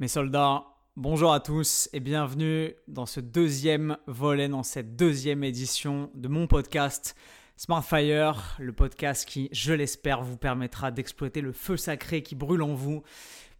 [0.00, 6.12] Mes soldats, bonjour à tous et bienvenue dans ce deuxième volet, dans cette deuxième édition
[6.14, 7.16] de mon podcast
[7.56, 12.74] Smartfire, le podcast qui, je l'espère, vous permettra d'exploiter le feu sacré qui brûle en
[12.74, 13.02] vous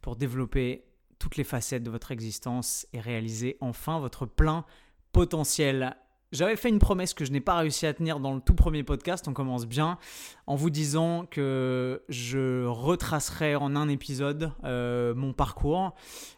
[0.00, 0.84] pour développer
[1.18, 4.64] toutes les facettes de votre existence et réaliser enfin votre plein
[5.10, 5.96] potentiel.
[6.30, 8.82] J'avais fait une promesse que je n'ai pas réussi à tenir dans le tout premier
[8.82, 9.98] podcast, on commence bien,
[10.46, 15.94] en vous disant que je retracerai en un épisode euh, mon parcours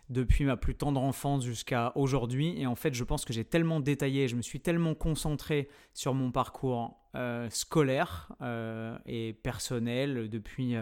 [0.08, 2.54] depuis ma plus tendre enfance jusqu'à aujourd'hui.
[2.56, 6.14] Et en fait, je pense que j'ai tellement détaillé, je me suis tellement concentré sur
[6.14, 10.76] mon parcours euh, scolaire euh, et personnel depuis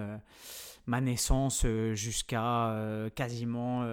[0.87, 1.65] ma naissance
[1.95, 3.87] jusqu'à quasiment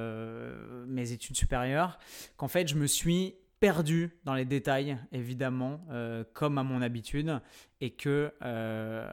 [0.88, 2.00] mes études supérieures,
[2.36, 7.42] qu'en fait, je me suis perdu dans les détails, évidemment, euh, comme à mon habitude,
[7.82, 9.12] et que euh,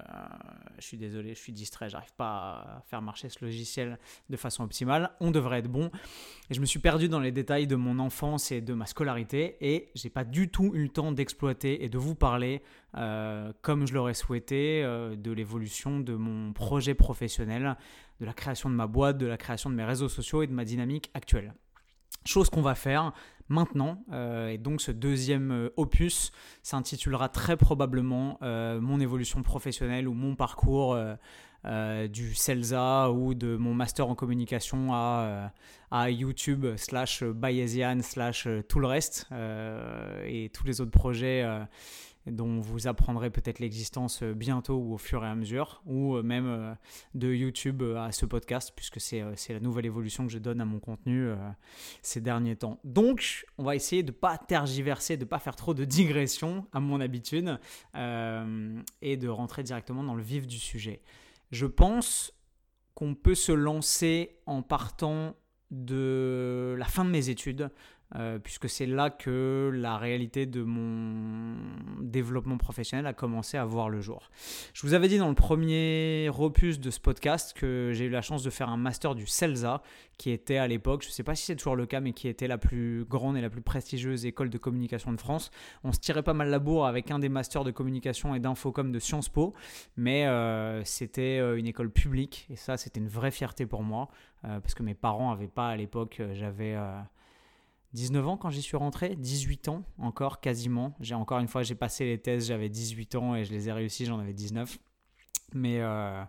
[0.78, 4.62] je suis désolé, je suis distrait, j'arrive pas à faire marcher ce logiciel de façon
[4.62, 5.12] optimale.
[5.20, 5.90] On devrait être bon.
[6.50, 9.56] Et je me suis perdu dans les détails de mon enfance et de ma scolarité,
[9.62, 12.62] et j'ai pas du tout eu le temps d'exploiter et de vous parler
[12.98, 17.74] euh, comme je l'aurais souhaité de l'évolution de mon projet professionnel,
[18.20, 20.52] de la création de ma boîte, de la création de mes réseaux sociaux et de
[20.52, 21.54] ma dynamique actuelle.
[22.26, 23.12] Chose qu'on va faire
[23.52, 24.02] maintenant.
[24.12, 30.14] Euh, et donc ce deuxième euh, opus s'intitulera très probablement euh, mon évolution professionnelle ou
[30.14, 30.98] mon parcours
[32.10, 35.52] du CELSA ou de mon master en communication à,
[35.92, 39.28] à YouTube slash Bayesian slash tout le reste
[40.26, 41.46] et tous les autres projets
[42.26, 46.22] dont vous apprendrez peut-être l'existence euh, bientôt ou au fur et à mesure, ou euh,
[46.22, 46.74] même euh,
[47.14, 50.78] de YouTube à ce podcast, puisque c'est la nouvelle évolution que je donne à mon
[50.78, 51.32] contenu
[52.02, 52.78] ces derniers temps.
[52.84, 56.66] Donc, on va essayer de ne pas tergiverser, de ne pas faire trop de digressions
[56.72, 57.58] à mon habitude,
[57.94, 61.02] et de rentrer directement dans le vif du sujet.
[61.50, 62.32] Je pense
[62.94, 65.34] qu'on peut se lancer en partant
[65.70, 67.70] de la fin de mes études,
[68.16, 71.56] euh, puisque c'est là que la réalité de mon
[72.00, 74.30] développement professionnel a commencé à voir le jour.
[74.74, 78.20] Je vous avais dit dans le premier opus de ce podcast que j'ai eu la
[78.20, 79.82] chance de faire un master du CELSA,
[80.18, 82.28] qui était à l'époque, je ne sais pas si c'est toujours le cas, mais qui
[82.28, 85.50] était la plus grande et la plus prestigieuse école de communication de France.
[85.82, 88.92] On se tirait pas mal la bourre avec un des masters de communication et d'infocom
[88.92, 89.54] de Sciences Po,
[89.96, 94.08] mais euh, c'était euh, une école publique, et ça c'était une vraie fierté pour moi,
[94.42, 96.76] parce que mes parents n'avaient pas à l'époque, j'avais...
[97.94, 100.94] 19 ans quand j'y suis rentré, 18 ans encore quasiment.
[101.00, 103.72] J'ai encore une fois, j'ai passé les thèses, j'avais 18 ans et je les ai
[103.72, 104.78] réussi, j'en avais 19.
[105.54, 106.24] Mais euh,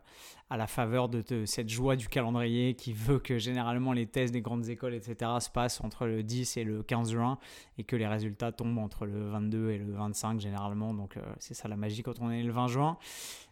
[0.49, 4.41] à la faveur de, cette joie du calendrier qui veut que généralement les thèses des
[4.41, 7.39] grandes écoles, etc., se passent entre le 10 et le 15 juin
[7.77, 10.93] et que les résultats tombent entre le 22 et le 25 généralement.
[10.93, 12.97] Donc euh, c'est ça la magie quand on est le 20 juin.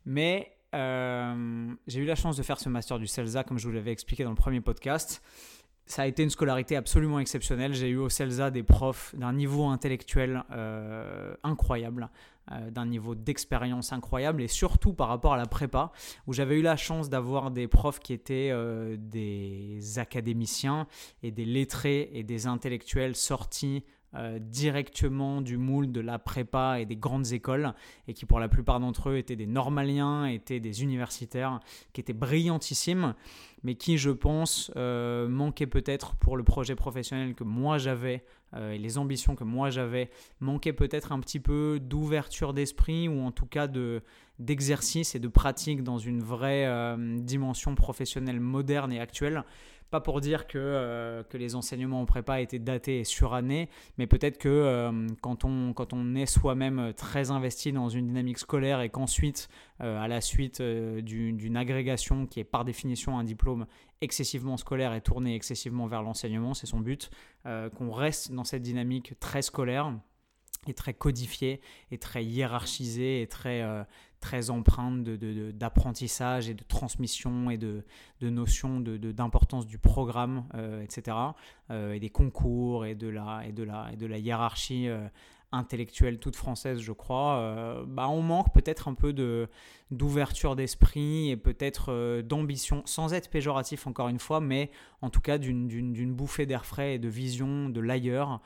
[0.06, 3.74] Mais euh, j'ai eu la chance de faire ce master du CELSA comme je vous
[3.74, 5.22] l'avais expliqué dans le premier podcast
[5.92, 7.74] ça a été une scolarité absolument exceptionnelle.
[7.74, 12.10] J'ai eu au CELSA des profs d'un niveau intellectuel euh, incroyable,
[12.50, 15.92] euh, d'un niveau d'expérience incroyable, et surtout par rapport à la prépa,
[16.28, 20.88] où j'avais eu la chance d'avoir des profs qui étaient euh, des académiciens
[21.24, 23.84] et des lettrés et des intellectuels sortis
[24.14, 27.74] euh, directement du moule de la prépa et des grandes écoles,
[28.10, 31.62] et qui pour la plupart d'entre eux étaient des normaliens, étaient des universitaires,
[31.94, 33.16] qui étaient brillantissimes,
[33.64, 38.74] mais qui, je pense, euh, manquaient peut-être pour le projet professionnel que moi j'avais euh,
[38.74, 40.10] et les ambitions que moi j'avais,
[40.42, 44.02] manquaient peut-être un petit peu d'ouverture d'esprit, ou en tout cas de
[44.40, 49.44] d'exercice et de pratique dans une vraie dimension professionnelle moderne et actuelle
[49.92, 54.08] pas pour dire que, euh, que les enseignements en prépa étaient datés et surannés, mais
[54.08, 58.80] peut-être que euh, quand, on, quand on est soi-même très investi dans une dynamique scolaire
[58.80, 59.50] et qu'ensuite,
[59.82, 63.68] euh, à la suite d'une agrégation qui est par définition un diplôme
[64.00, 67.12] excessivement scolaire et tourné excessivement vers l'enseignement, c'est son but,
[67.44, 69.94] qu'on reste dans cette dynamique très scolaire
[70.68, 71.60] et très codifiée
[71.92, 73.64] et très hiérarchisée et très,
[74.22, 77.84] très empreinte d'apprentissage et de transmission et de,
[78.22, 81.18] notions d'importance du programme, euh, etc.
[81.72, 85.08] Euh, et des concours et de la hiérarchie euh,
[85.52, 87.84] intellectuelle toute française, je crois.
[87.86, 89.12] bah, on manque peut-être un peu
[89.92, 94.72] d'ouverture d'esprit et peut-être d'ambition, sans être péjoratif encore une fois, mais
[95.02, 98.40] en tout cas d'une bouffée d'air frais et de vision de l'ailleurs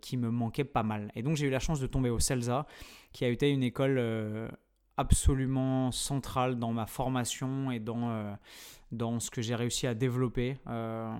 [0.00, 1.12] qui me manquait pas mal.
[1.14, 2.66] Et donc j'ai eu la chance de tomber au CELSA,
[3.12, 4.00] qui a été une école
[4.98, 8.34] absolument centrale dans ma formation et dans, euh,
[8.90, 11.12] dans ce que j'ai réussi à développer euh,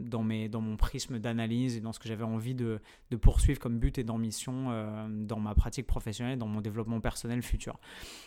[0.00, 2.80] dans, mes, dans mon prisme d'analyse et dans ce que j'avais envie de,
[3.10, 7.42] de, poursuivre comme but et d'ambition euh, dans ma pratique professionnelle, dans mon développement personnel
[7.42, 7.78] futur.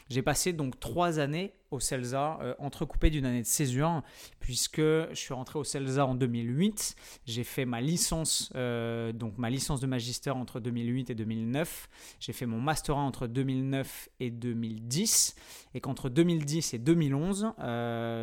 [0.10, 4.02] J'ai passé donc trois années au CELSA, euh, entrecoupées d'une année de césure,
[4.40, 6.96] puisque je suis rentré au CELSA en 2008.
[7.26, 11.90] J'ai fait ma licence, donc ma licence de magister entre 2008 et 2009.
[12.20, 15.36] J'ai fait mon master 1 entre 2009 et 2010.
[15.74, 17.54] Et qu'entre 2010 et 2011,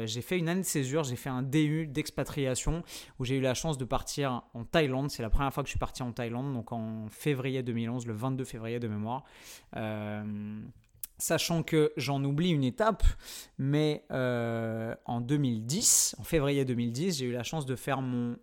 [0.07, 2.83] j'ai fait une année de césure, j'ai fait un DU d'expatriation
[3.19, 5.11] où j'ai eu la chance de partir en Thaïlande.
[5.11, 8.15] C'est la première fois que je suis parti en Thaïlande, donc en février 2011, le
[8.15, 9.25] 22 février de mémoire.
[9.77, 10.63] Euh,
[11.19, 13.05] sachant que j'en oublie une étape,
[13.59, 18.37] mais euh, en 2010, en février 2010, j'ai eu la chance de faire mon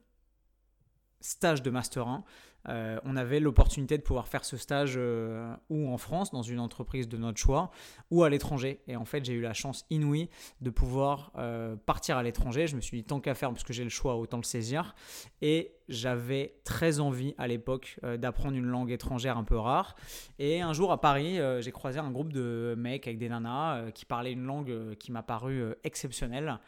[1.21, 2.24] stage de Master 1
[2.68, 6.60] euh, on avait l'opportunité de pouvoir faire ce stage euh, ou en France, dans une
[6.60, 7.72] entreprise de notre choix,
[8.12, 8.82] ou à l'étranger.
[8.88, 10.30] Et en fait, j'ai eu la chance inouïe
[10.62, 12.68] de pouvoir euh, partir à l'étranger.
[12.68, 14.96] Je me suis dit, tant qu'à faire, parce que j'ai le choix, autant le saisir.
[15.42, 19.96] Et j'avais très envie à l'époque d'apprendre une langue étrangère un peu rare.
[20.38, 24.06] Et un jour à Paris, j'ai croisé un groupe de mecs avec des nanas qui
[24.06, 26.60] parlaient une langue qui m'a paru exceptionnelle,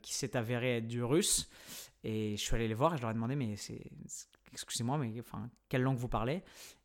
[0.00, 1.50] qui s'est avérée être du russe.
[2.04, 3.82] Et je suis allé les voir et je leur ai demandé, mais c'est
[4.52, 6.42] excusez-moi, mais enfin, quelle langue vous parlez?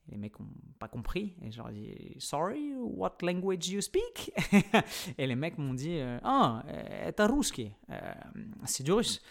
[0.10, 0.48] Les mecs n'ont
[0.80, 1.34] pas compris.
[1.42, 4.32] Et je leur ai dit, sorry, what language you speak?
[5.18, 8.00] Et les mecs m'ont dit, ah, c'est ruski, euh,
[8.66, 9.22] c'est du russe.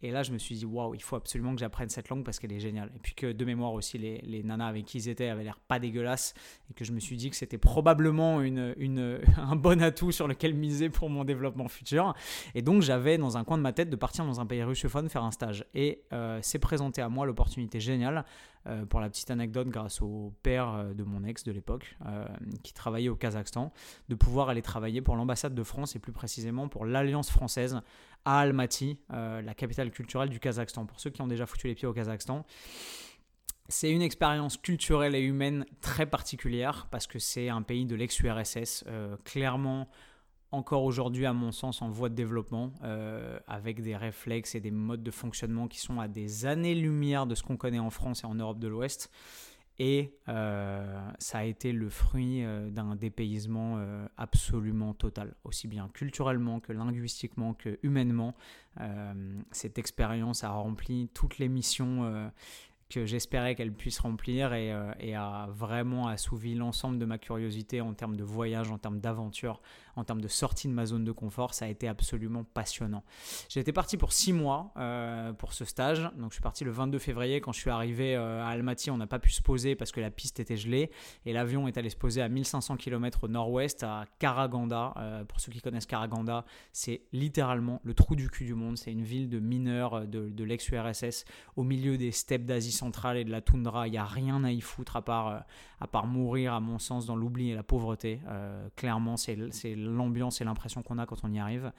[0.00, 2.38] Et là, je me suis dit, waouh, il faut absolument que j'apprenne cette langue parce
[2.38, 2.90] qu'elle est géniale.
[2.94, 5.58] Et puis que de mémoire aussi, les, les nanas avec qui ils étaient avaient l'air
[5.58, 6.34] pas dégueulasses.
[6.70, 10.28] Et que je me suis dit que c'était probablement une, une, un bon atout sur
[10.28, 12.14] lequel miser pour mon développement futur.
[12.54, 15.08] Et donc, j'avais dans un coin de ma tête de partir dans un pays russophone
[15.08, 15.64] faire un stage.
[15.74, 18.24] Et euh, c'est présenté à moi l'opportunité géniale
[18.68, 22.26] euh, pour la petite anecdote, grâce au père euh, de mon ex de l'époque, euh,
[22.62, 23.72] qui travaillait au Kazakhstan,
[24.08, 27.80] de pouvoir aller travailler pour l'ambassade de France et plus précisément pour l'Alliance française
[28.24, 30.84] à Almaty, la capitale culturelle du Kazakhstan.
[30.84, 32.44] Pour ceux qui ont déjà foutu les pieds au Kazakhstan,
[33.68, 38.84] c'est une expérience culturelle et humaine très particulière parce que c'est un pays de l'ex-URSS,
[39.24, 39.88] clairement
[40.50, 44.70] encore aujourd'hui, à mon sens, en voie de développement, euh, avec des réflexes et des
[44.70, 48.26] modes de fonctionnement qui sont à des années-lumière de ce qu'on connaît en France et
[48.26, 49.10] en Europe de l'Ouest.
[49.80, 53.78] Et euh, ça a été le fruit euh, d'un dépaysement
[54.16, 58.34] absolument total, aussi bien culturellement que linguistiquement que humainement.
[59.50, 62.30] cette expérience a rempli toutes les missions
[62.88, 67.92] que j'espérais qu'elle puisse remplir et, et, a vraiment assouvi l'ensemble de ma curiosité en
[67.92, 69.60] termes de voyage, en termes d'aventure,
[69.98, 73.02] en termes de sortie de ma zone de confort, ça a été absolument passionnant.
[73.48, 76.08] J'étais parti pour six mois euh, pour ce stage.
[76.16, 77.40] Donc je suis parti le 22 février.
[77.40, 80.00] Quand je suis arrivé euh, à Almaty, on n'a pas pu se poser parce que
[80.00, 80.90] la piste était gelée.
[81.26, 84.94] Et l'avion est allé se poser à 1500 km au nord-ouest, à Karaganda.
[84.96, 88.78] Euh, pour ceux qui connaissent Karaganda, c'est littéralement le trou du cul du monde.
[88.78, 91.24] C'est une ville de mineurs de, de l'ex-URSS
[91.56, 93.88] au milieu des steppes d'Asie centrale et de la toundra.
[93.88, 95.44] Il n'y a rien à y foutre à part,
[95.80, 98.20] à part mourir, à mon sens, dans l'oubli et la pauvreté.
[98.76, 99.36] clairement, c'est
[99.76, 101.72] l'ambiance et l'impression qu'on a quand on y arrive.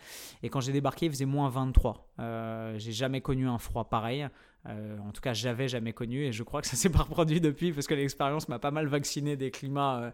[0.43, 2.09] Et quand j'ai débarqué, il faisait moins 23.
[2.19, 4.27] Euh, j'ai jamais connu un froid pareil.
[4.67, 7.39] Euh, en tout cas, j'avais jamais connu et je crois que ça s'est pas reproduit
[7.39, 10.11] depuis parce que l'expérience m'a pas mal vacciné des climats euh,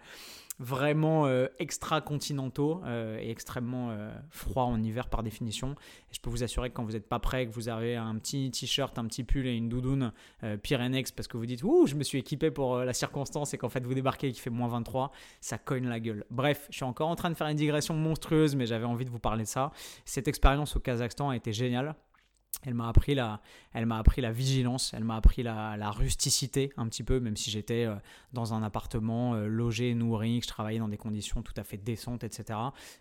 [0.59, 5.71] vraiment euh, extra-continentaux euh, et extrêmement euh, froids en hiver par définition.
[6.11, 8.15] Et je peux vous assurer que quand vous n'êtes pas prêt, que vous avez un
[8.15, 10.11] petit t-shirt, un petit pull et une doudoune
[10.63, 13.69] Pyrenex parce que vous dites Ouh, je me suis équipé pour la circonstance et qu'en
[13.69, 15.11] fait vous débarquez et qu'il fait moins 23,
[15.41, 16.25] ça cogne la gueule.
[16.29, 19.09] Bref, je suis encore en train de faire une digression monstrueuse, mais j'avais envie de
[19.09, 19.71] vous parler de ça.
[20.05, 21.95] Cette expérience au Kazakhstan a été géniale.
[22.65, 23.41] Elle m'a appris la,
[23.73, 27.51] elle m'a appris la vigilance, elle m'a appris la, rusticité un petit peu, même si
[27.51, 27.95] j'étais euh,
[28.33, 31.77] dans un appartement euh, logé, nourri, que je travaillais dans des conditions tout à fait
[31.77, 32.57] décentes, etc.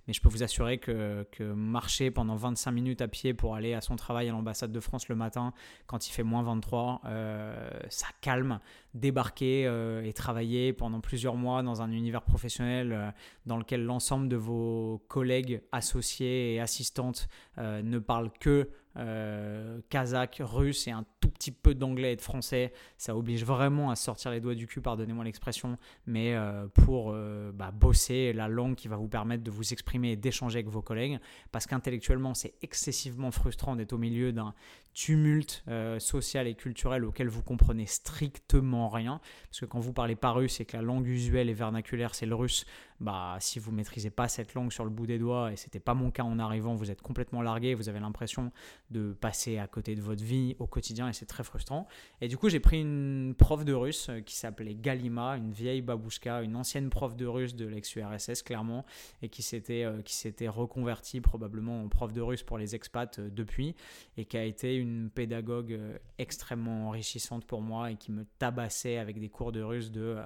[0.06, 3.74] Mais je peux vous assurer que, que marcher pendant 25 minutes à pied pour aller
[3.74, 5.52] à son travail à l'ambassade de France le matin,
[5.86, 8.60] quand il fait moins 23, euh, ça calme.
[8.94, 9.64] Débarquer
[10.04, 13.12] et travailler pendant plusieurs mois dans un univers professionnel
[13.44, 17.26] dans lequel l'ensemble de vos collègues, associés et assistantes
[17.58, 22.72] ne parlent que euh, kazakh, russe et un tout petit peu d'anglais et de français.
[22.96, 27.50] Ça oblige vraiment à sortir les doigts du cul, pardonnez-moi l'expression, mais euh, pour euh,
[27.52, 30.82] bah, bosser la langue qui va vous permettre de vous exprimer et d'échanger avec vos
[30.82, 31.18] collègues.
[31.50, 34.54] Parce qu'intellectuellement, c'est excessivement frustrant d'être au milieu d'un
[34.92, 35.64] tumulte
[35.98, 39.20] social et culturel auquel vous comprenez strictement rien.
[39.50, 42.26] Parce que quand vous parlez pas russe et que la langue usuelle et vernaculaire c'est
[42.26, 42.64] le russe,
[43.00, 45.94] bah, si vous maîtrisez pas cette langue sur le bout des doigts, et c'était pas
[45.94, 48.52] mon cas en arrivant, vous êtes complètement largué, vous avez l'impression
[48.90, 51.88] de passer à côté de votre vie au quotidien et c'est très frustrant.
[52.20, 55.82] Et du coup, j'ai pris une prof de russe euh, qui s'appelait Galima, une vieille
[55.82, 58.84] babouchka, une ancienne prof de russe de l'ex-URSS clairement,
[59.22, 63.28] et qui s'était euh, s'était reconvertie probablement en prof de russe pour les expats euh,
[63.30, 63.74] depuis,
[64.16, 65.78] et qui a été une pédagogue
[66.18, 70.16] extrêmement enrichissante pour moi et qui me tabassait avec des cours de russe de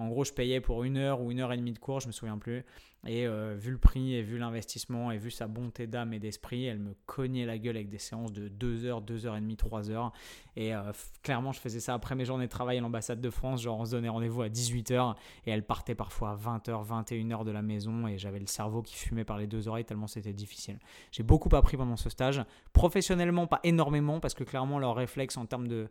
[0.00, 2.06] en gros, je payais pour une heure ou une heure et demie de cours, je
[2.06, 2.64] me souviens plus.
[3.06, 6.66] Et euh, vu le prix et vu l'investissement et vu sa bonté d'âme et d'esprit,
[6.66, 9.56] elle me cognait la gueule avec des séances de 2 heures, 2 heures et demie,
[9.56, 10.12] 3 heures.
[10.56, 10.92] Et euh,
[11.22, 13.62] clairement, je faisais ça après mes journées de travail à l'ambassade de France.
[13.62, 15.16] Genre, on se donnait rendez-vous à 18 heures
[15.46, 18.46] et elle partait parfois à 20 h 21 h de la maison et j'avais le
[18.46, 20.78] cerveau qui fumait par les deux oreilles tellement c'était difficile.
[21.10, 22.44] J'ai beaucoup appris pendant ce stage.
[22.72, 25.88] Professionnellement, pas énormément parce que clairement, leur réflexe en termes de,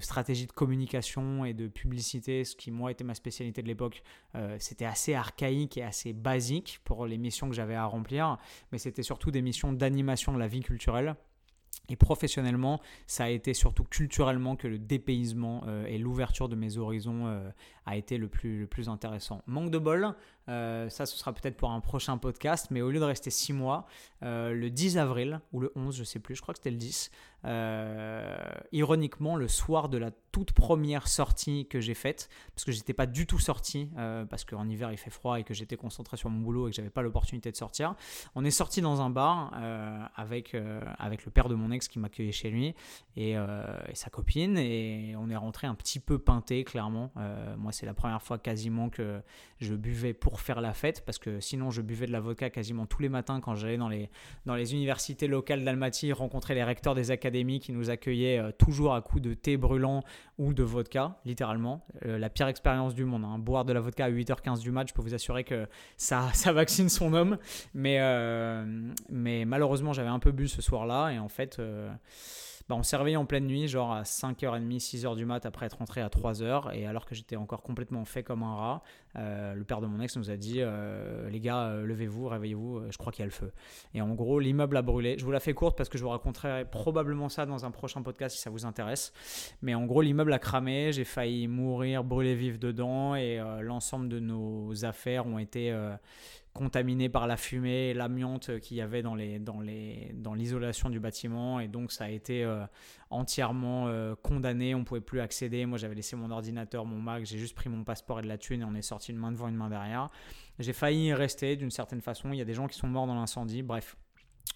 [0.00, 4.02] stratégie de communication et de publicité, ce qui moi était ma spécialité de l'époque,
[4.34, 8.38] euh, c'était assez archaïque et assez basique pour les missions que j'avais à remplir,
[8.72, 11.14] mais c'était surtout des missions d'animation de la vie culturelle.
[11.90, 16.78] Et professionnellement, ça a été surtout culturellement que le dépaysement euh, et l'ouverture de mes
[16.78, 17.50] horizons euh,
[17.84, 19.42] a été le plus, le plus intéressant.
[19.46, 20.14] Manque de bol,
[20.48, 23.52] euh, ça ce sera peut-être pour un prochain podcast, mais au lieu de rester 6
[23.52, 23.86] mois,
[24.22, 27.10] le 10 avril ou le 11, je sais plus, je crois que c'était le 10,
[28.72, 33.06] ironiquement, le soir de la toute première sortie que j'ai faite, parce que j'étais pas
[33.06, 33.88] du tout sorti,
[34.28, 36.76] parce qu'en hiver il fait froid et que j'étais concentré sur mon boulot et que
[36.76, 37.94] j'avais pas l'opportunité de sortir,
[38.34, 39.52] on est sorti dans un bar
[40.16, 40.56] avec,
[40.98, 42.74] avec le père de mon ex qui m'accueillait chez lui
[43.18, 44.58] euh, et, sa copine.
[44.58, 47.12] Et on est rentré un petit peu peinté, clairement.
[47.16, 49.20] Euh, moi, c'est la première fois quasiment que
[49.60, 52.86] je buvais pour faire la fête parce que sinon, je buvais de la vodka quasiment
[52.86, 54.10] tous les matins quand j'allais dans les,
[54.46, 58.94] dans les universités locales d'Almaty rencontrer les recteurs des académies qui nous accueillaient euh, toujours
[58.94, 60.02] à coups de thé brûlant
[60.38, 61.86] ou de vodka, littéralement.
[62.02, 63.24] la pire expérience du monde.
[63.24, 63.38] Hein.
[63.38, 66.52] Boire de la vodka à 8h15 du match, je peux vous assurer que ça, ça
[66.52, 67.38] vaccine son homme.
[67.72, 67.98] Mais,
[69.08, 71.90] mais malheureusement, j'avais un peu bu ce soir-là et en fait, euh,
[72.68, 75.78] bah, on s'est réveillé en pleine nuit, genre à 5h30, 6h du mat après être
[75.78, 76.74] rentré à 3h.
[76.74, 78.82] Et alors que j'étais encore complètement fait comme un rat,
[79.16, 82.96] euh, le père de mon ex nous a dit euh, Les gars, levez-vous, réveillez-vous, je
[82.96, 83.52] crois qu'il y a le feu.
[83.92, 85.16] Et en gros, l'immeuble a brûlé.
[85.18, 88.02] Je vous la fais courte parce que je vous raconterai probablement ça dans un prochain
[88.02, 89.12] podcast si ça vous intéresse.
[89.60, 94.20] Mais en gros, l'immeuble a cramé, j'ai failli mourir, brûler vif dedans et l'ensemble de
[94.20, 95.74] nos affaires ont été
[96.54, 101.00] contaminé par la fumée l'amiante qu'il y avait dans les dans les dans l'isolation du
[101.00, 101.60] bâtiment.
[101.60, 102.64] Et donc ça a été euh,
[103.10, 104.74] entièrement euh, condamné.
[104.74, 105.66] On pouvait plus accéder.
[105.66, 107.26] Moi j'avais laissé mon ordinateur mon Mac.
[107.26, 109.32] J'ai juste pris mon passeport et de la thune et on est sorti une main
[109.32, 110.08] devant une main derrière.
[110.60, 112.32] J'ai failli y rester d'une certaine façon.
[112.32, 113.62] Il y a des gens qui sont morts dans l'incendie.
[113.62, 113.96] Bref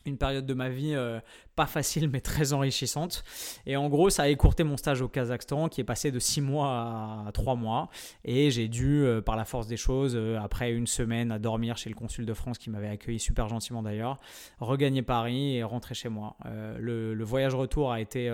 [0.09, 1.21] une période de ma vie euh,
[1.55, 3.25] pas facile mais très enrichissante.
[3.67, 6.41] Et en gros, ça a écourté mon stage au Kazakhstan qui est passé de 6
[6.41, 7.89] mois à 3 mois.
[8.25, 11.77] Et j'ai dû, euh, par la force des choses, euh, après une semaine à dormir
[11.77, 14.19] chez le consul de France qui m'avait accueilli super gentiment d'ailleurs,
[14.61, 16.37] regagner Paris et rentrer chez moi.
[16.45, 18.31] Le, le, voyage retour a été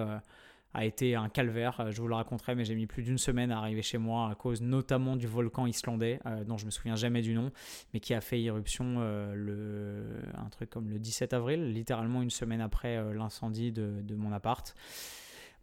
[0.75, 1.81] a été un calvaire.
[1.81, 4.28] Euh, je vous le raconterai, mais j'ai mis plus d'une semaine à arriver chez moi
[4.31, 7.52] à cause notamment du volcan islandais, euh, dont je me souviens jamais du nom,
[7.95, 10.04] mais qui a fait irruption euh, le,
[10.37, 14.75] un truc comme le 17 avril, littéralement une semaine après l'incendie de, de, mon appart.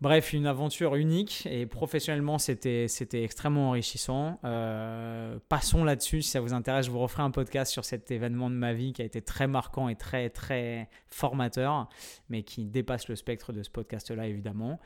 [0.01, 4.39] Bref, une aventure unique et professionnellement, c'était, extrêmement enrichissant.
[4.43, 6.23] Euh, passons là-dessus.
[6.23, 8.93] Si ça vous intéresse, je vous referai un podcast sur cet événement de ma vie
[8.93, 11.87] qui a été très marquant et très, très formateur,
[12.29, 14.79] mais qui dépasse le spectre de ce podcast-là, évidemment.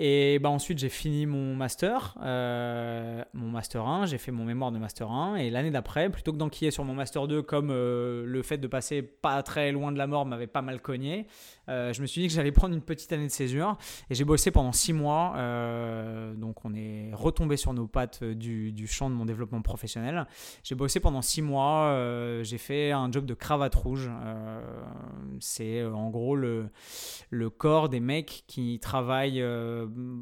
[0.00, 4.72] Et bah ensuite, j'ai fini mon master, euh, mon master 1, j'ai fait mon mémoire
[4.72, 5.36] de master 1.
[5.36, 8.66] Et l'année d'après, plutôt que d'enquiller sur mon master 2, comme euh, le fait de
[8.66, 11.28] passer pas très loin de la mort m'avait pas mal cogné,
[11.68, 13.78] euh, je me suis dit que j'allais prendre une petite année de césure.
[14.10, 15.34] Et j'ai bossé pendant 6 mois.
[16.36, 20.26] donc on est retombé sur nos pattes du, du champ de mon développement professionnel.
[20.64, 22.42] J'ai bossé pendant 6 mois.
[22.42, 24.10] j'ai fait un job de cravate rouge.
[25.38, 26.68] C'est en gros le,
[27.30, 29.42] le corps des mecs qui travaillent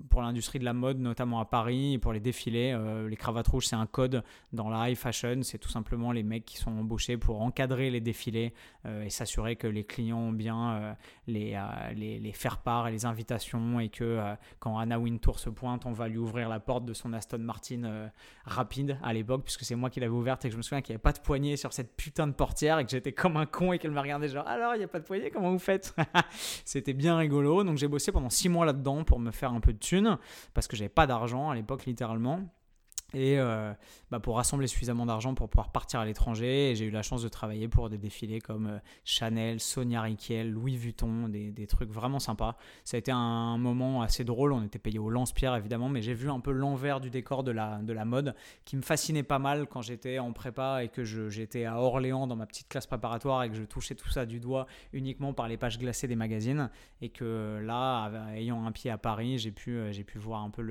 [0.08, 2.72] pour l'industrie de la mode, notamment à Paris, pour les défilés.
[2.72, 5.42] Euh, les cravates rouges, c'est un code dans la high fashion.
[5.42, 8.52] C'est tout simplement les mecs qui sont embauchés pour encadrer les défilés
[8.86, 10.92] euh, et s'assurer que les clients ont bien euh,
[11.26, 11.60] les,
[11.94, 14.20] les, les, faire part et les invitations et que
[14.58, 18.10] quand Anna Wintour se pointe, on va lui ouvrir la porte de son Aston Martin
[18.44, 20.92] rapide à l'époque, puisque c'est moi qui l'avais ouverte et que je me souviens qu'il
[20.92, 23.46] n'y avait pas de poignée sur cette putain de portière et que j'étais comme un
[23.46, 25.58] con et qu'elle me regardait genre alors il n'y a pas de poignée, comment vous
[25.58, 25.94] faites
[26.64, 27.64] C'était bien rigolo.
[27.64, 30.18] Donc j'ai bossé pendant six mois là-dedans pour me faire un peu de thunes
[30.54, 32.40] parce que j'avais pas d'argent à l'époque littéralement.
[33.14, 33.72] Et euh,
[34.10, 36.74] bah, pour rassembler suffisamment d'argent pour pouvoir partir à l'étranger.
[36.74, 40.76] J'ai eu la chance de travailler pour des défilés comme euh, Chanel, Sonia Rykiel, Louis
[40.76, 42.56] Vuitton, des, trucs vraiment sympas.
[42.84, 44.52] Ça a été un moment assez drôle.
[44.52, 47.50] On était payé au lance-pierre évidemment, mais j'ai vu un peu l'envers du décor de
[47.50, 51.04] la, de la mode qui me fascinait pas mal quand j'étais en prépa et que
[51.04, 54.40] j'étais à Orléans dans ma petite classe préparatoire et que je touchais tout ça du
[54.40, 56.70] doigt uniquement par les pages glacées des magazines.
[57.00, 60.62] Et que là, ayant un pied à Paris, j'ai pu, euh, pu voir un peu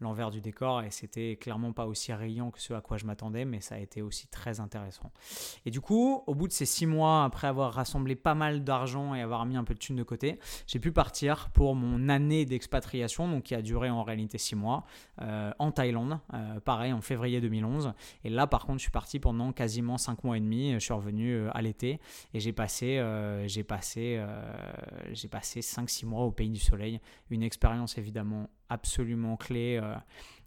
[0.00, 3.44] l'envers du décor et c'était clairement pas aussi rayant que ce à quoi je m'attendais,
[3.44, 5.12] mais ça a été aussi très intéressant.
[5.66, 9.14] Et du coup, au bout de ces six mois, après avoir rassemblé pas mal d'argent
[9.14, 12.44] et avoir mis un peu de thunes de côté, j'ai pu partir pour mon année
[12.44, 14.84] d'expatriation, donc qui a duré en réalité six mois,
[15.20, 17.92] euh, en Thaïlande, euh, pareil, en février 2011.
[18.24, 20.72] Et là, par contre, je suis parti pendant quasiment cinq mois et demi.
[20.72, 22.00] Je suis revenu euh, à l'été
[22.32, 23.02] et j'ai passé,
[23.46, 24.24] j'ai passé,
[25.12, 27.00] j'ai passé 5-6 mois au pays du soleil.
[27.30, 29.80] Une expérience évidemment absolument clé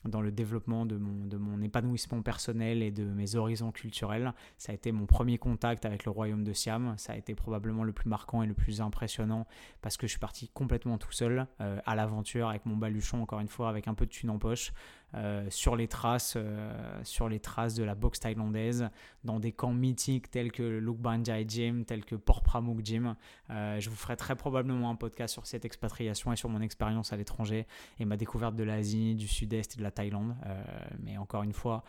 [0.05, 4.33] dans le développement de mon, épanouissement personnel et de mes horizons culturels.
[4.57, 6.93] Ça a été mon premier contact avec le royaume de Siam.
[6.97, 9.47] Ça a été probablement le plus marquant et le plus impressionnant
[9.81, 13.39] parce que je suis parti complètement tout seul euh, à l'aventure avec mon baluchon, encore
[13.39, 14.71] une fois, avec un peu de thune en poche.
[15.15, 16.69] Euh, sur les traces euh,
[17.03, 18.89] sur les traces de la boxe thaïlandaise
[19.23, 23.15] dans des camps mythiques tels que Luke Banjai Gym tels que Port Pramuk Gym.
[23.49, 27.17] Je vous ferai très probablement un podcast sur cette expatriation et sur mon expérience à
[27.17, 27.67] l'étranger
[27.99, 30.35] et ma découverte de l'Asie du Sud-Est et de la Thaïlande.
[30.45, 30.61] Euh,
[30.99, 31.83] mais encore une fois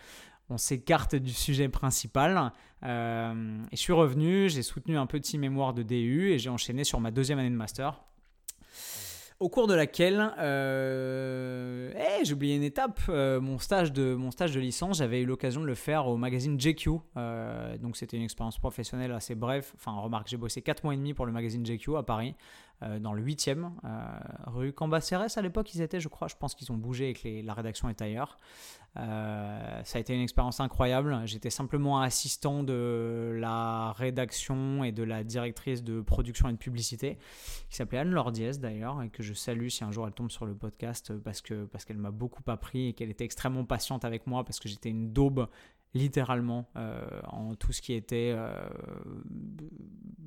[0.49, 2.53] on s'écarte du sujet principal.
[2.83, 7.01] et je suis revenu, j'ai soutenu un petit mémoire de DU et j'ai enchaîné sur
[7.01, 8.01] ma deuxième année de master
[9.41, 13.01] au cours de laquelle euh, eh, j'ai oublié une étape.
[13.09, 16.91] Euh, mon, stage de, licence, j'avais eu l'occasion de le faire au magazine JQ.
[17.17, 19.71] Euh, donc c'était une expérience professionnelle assez brève.
[19.77, 22.35] Enfin, remarque, j'ai bossé 4 mois et demi pour le magazine JQ à Paris.
[22.85, 23.99] Euh, dans le 8e, euh,
[24.47, 26.29] rue Cambacérès à l'époque ils étaient, je crois.
[26.29, 28.39] Je pense qu'ils ont bougé et que la rédaction est ailleurs.
[28.97, 31.23] Euh, ça a été une expérience incroyable.
[31.25, 37.19] J'étais simplement assistant de la rédaction et de la directrice de production et de publicité,
[37.69, 40.47] qui s'appelait Anne Lordiez d'ailleurs, et que je salue si un jour elle tombe sur
[40.47, 44.27] le podcast parce que parce qu'elle m'a beaucoup appris et qu'elle était extrêmement patiente avec
[44.27, 45.49] moi parce que j'étais une daube
[45.95, 48.53] littéralement euh, en tout ce qui était euh,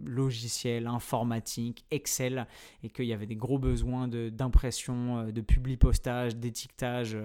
[0.03, 2.47] logiciel, informatique, Excel,
[2.83, 7.17] et qu'il y avait des gros besoins d'impression, de, euh, de publi-postage, d'étiquetage,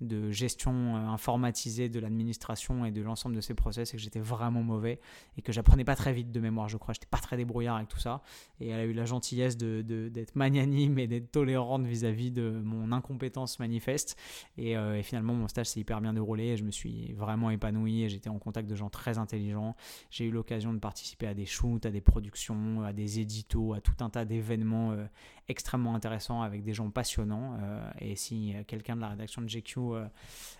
[0.00, 4.62] de gestion informatisée de l'administration et de l'ensemble de ces process, et que j'étais vraiment
[4.62, 5.00] mauvais,
[5.36, 6.94] et que j'apprenais pas très vite de mémoire, je crois.
[6.94, 8.22] J'étais pas très débrouillard avec tout ça,
[8.60, 12.92] et elle a eu la gentillesse d'être de, magnanime et d'être tolérante vis-à-vis de mon
[12.92, 14.16] incompétence manifeste,
[14.56, 18.08] et finalement mon stage s'est hyper bien déroulé, et je me suis vraiment épanoui et
[18.08, 19.76] j'étais en contact de gens très intelligents.
[20.10, 23.80] J'ai eu l'occasion de participer à des shoots, à des productions, à des éditos, à
[23.80, 25.06] tout un tas d'événements euh,
[25.48, 27.58] extrêmement intéressants avec des gens passionnants.
[27.60, 29.80] Euh, et si euh, quelqu'un de la rédaction de GQ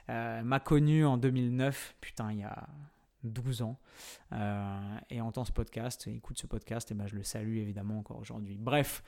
[0.08, 2.68] m'a connu en 2009, putain, il y a
[3.22, 3.78] 12 ans,
[5.10, 8.56] et entend ce podcast, écoute ce podcast, et ben je le salue évidemment encore aujourd'hui.
[8.58, 9.02] Bref,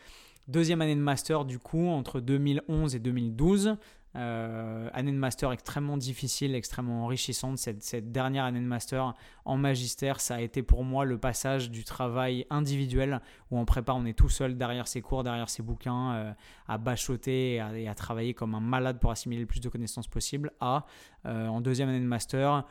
[0.49, 3.77] deuxième année de master du coup, entre 2011 et 2012.
[4.15, 7.59] Euh, année de master extrêmement difficile, extrêmement enrichissante.
[7.59, 11.83] Cette, dernière année de master en magistère, ça a été pour moi le passage du
[11.85, 13.21] travail individuel
[13.51, 16.33] où on prépare, on est tout seul derrière ses cours, derrière ses bouquins, euh,
[16.69, 20.53] à bachoter et à, travailler comme un malade pour assimiler le plus de connaissances possible,
[20.61, 20.85] à
[21.25, 22.65] euh, en deuxième année de master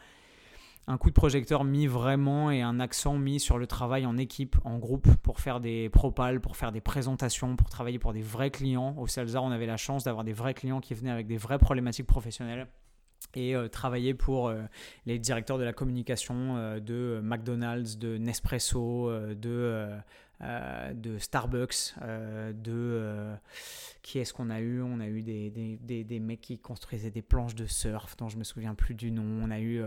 [0.88, 4.56] un coup de projecteur mis vraiment et un accent mis sur le travail en équipe,
[4.64, 8.52] en groupe, pour faire des propals, pour faire des présentations, pour travailler pour des vrais
[8.52, 8.96] clients.
[8.98, 11.60] Au Celsa, on avait la chance d'avoir des vrais clients qui venaient avec des vraies
[11.60, 12.68] problématiques professionnelles
[13.36, 14.62] et euh, travailler pour euh,
[15.06, 19.90] les directeurs de la communication euh, de McDonald's, de Nespresso, de
[20.44, 23.36] euh, de Starbucks, euh, de euh,
[24.02, 24.82] qui est-ce qu'on a eu?
[24.82, 28.38] On a eu des, des, des, mecs qui construisaient des planches de surf dont je
[28.38, 29.24] me souviens plus du nom.
[29.44, 29.84] On a eu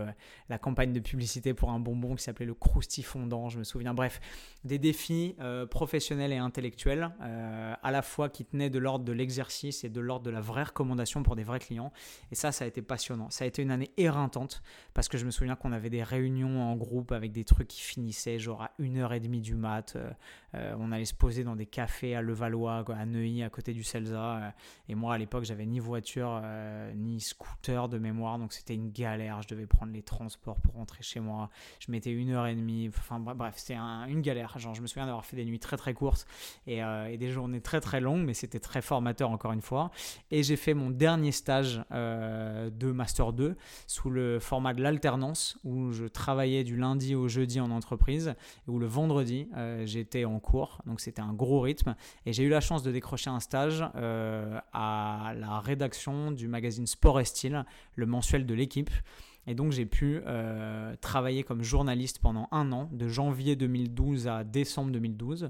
[0.47, 3.93] la campagne de publicité pour un bonbon qui s'appelait le Krusty Fondant, je me souviens.
[3.93, 4.21] Bref,
[4.63, 5.35] des défis
[5.69, 10.25] professionnels et intellectuels, à la fois qui tenaient de l'ordre de l'exercice et de l'ordre
[10.25, 11.91] de la vraie recommandation pour des vrais clients.
[12.31, 13.29] Et ça, ça a été passionnant.
[13.29, 14.63] Ça a été une année éreintante
[14.93, 17.81] parce que je me souviens qu'on avait des réunions en groupe avec des trucs qui
[17.81, 19.97] finissaient genre à 1h30 du mat.
[20.55, 23.83] Euh, on allait se poser dans des cafés à Levallois, à Neuilly, à côté du
[23.83, 24.37] Celsa.
[24.37, 24.49] Euh,
[24.89, 28.91] et moi, à l'époque, j'avais ni voiture euh, ni scooter de mémoire, donc c'était une
[28.91, 29.41] galère.
[29.41, 31.49] Je devais prendre les transports pour rentrer chez moi.
[31.79, 32.89] Je mettais une heure et demie.
[32.89, 34.55] Enfin bref, c'était une galère.
[34.57, 36.25] Je me souviens d'avoir fait des nuits très très courtes
[36.67, 36.81] et,
[37.17, 39.91] des journées très très longues, mais c'était très formateur encore une fois.
[40.31, 43.55] Et j'ai fait mon dernier stage de Master 2
[43.87, 48.35] sous le format de l'alternance, où je travaillais du lundi au jeudi en entreprise,
[48.67, 49.49] et où le vendredi,
[49.85, 50.39] j'étais en
[50.85, 51.95] donc c'était un gros rythme.
[52.25, 57.19] Et j'ai eu la chance de décrocher un stage à la rédaction du magazine Sport
[57.19, 58.91] et Style, le mensuel de l'équipe.
[59.47, 64.43] Et donc j'ai pu euh, travailler comme journaliste pendant un an, de janvier 2012 à
[64.43, 65.49] décembre 2012, euh,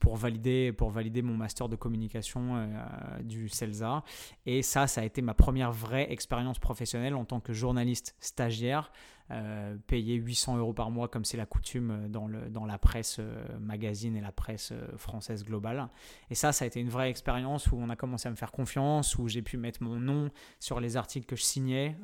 [0.00, 4.02] pour, valider, pour valider mon master de communication euh, du CELSA.
[4.44, 8.90] Et ça, ça a été ma première vraie expérience professionnelle en tant que journaliste stagiaire.
[9.32, 13.20] Euh, payer 800 euros par mois comme c'est la coutume dans, le, dans la presse
[13.58, 15.88] magazine et la presse française globale.
[16.30, 18.52] Et ça, ça a été une vraie expérience où on a commencé à me faire
[18.52, 21.96] confiance, où j'ai pu mettre mon nom sur les articles que je signais,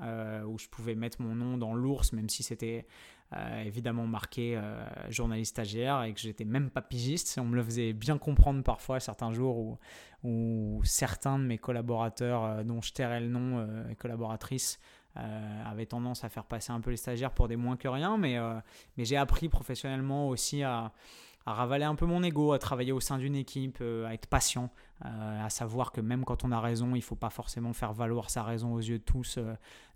[0.48, 2.86] où je pouvais mettre mon nom dans l'ours, même si c'était
[3.34, 7.38] euh, évidemment marqué euh, journaliste stagiaire et que j'étais même pas pigiste.
[7.40, 9.78] On me le faisait bien comprendre parfois certains jours où,
[10.22, 13.66] où certains de mes collaborateurs, euh, dont je tairais le nom,
[13.98, 14.78] collaboratrices,
[15.14, 18.16] avaient tendance à faire passer un peu les stagiaires pour des moins que rien.
[18.16, 18.38] Mais,
[18.96, 20.92] mais j'ai appris professionnellement aussi à
[21.46, 24.70] à ravaler un peu mon ego, à travailler au sein d'une équipe, à être patient,
[25.00, 28.30] à savoir que même quand on a raison, il ne faut pas forcément faire valoir
[28.30, 29.38] sa raison aux yeux de tous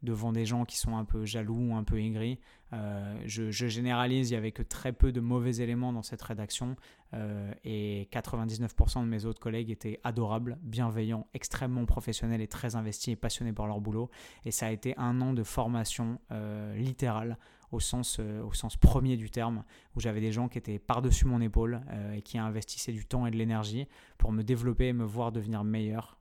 [0.03, 2.39] devant des gens qui sont un peu jaloux ou un peu aigris.
[2.73, 6.77] Euh, je, généralise, il n'y avait que très peu de mauvais éléments dans cette rédaction
[7.15, 13.13] euh, et 99% de mes autres collègues étaient adorables, bienveillants, extrêmement professionnels et très investis
[13.13, 14.11] et passionnés par leur boulot.
[14.45, 17.39] Et ça a été un an de formation euh, littérale
[17.73, 21.41] au sens, au sens premier du terme, où j'avais des gens qui étaient par-dessus mon
[21.41, 21.81] épaule
[22.15, 23.87] et qui investissaient du temps et de l'énergie
[24.19, 26.19] pour me développer et me voir devenir meilleur.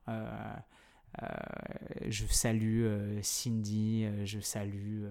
[2.08, 2.86] je salue
[3.22, 5.04] Cindy, je salue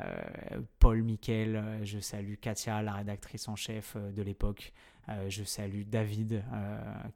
[0.00, 4.72] euh, Paul Miquel, euh, je salue Katia, la rédactrice en chef euh, de l'époque.
[5.28, 6.44] je salue David,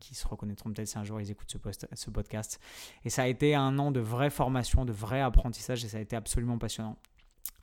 [0.01, 2.61] qui se reconnaîtront peut-être si un jour ils écoutent ce, ce podcast.
[3.05, 6.01] Et ça a été un an de vraie formation, de vrai apprentissage, et ça a
[6.01, 6.96] été absolument passionnant.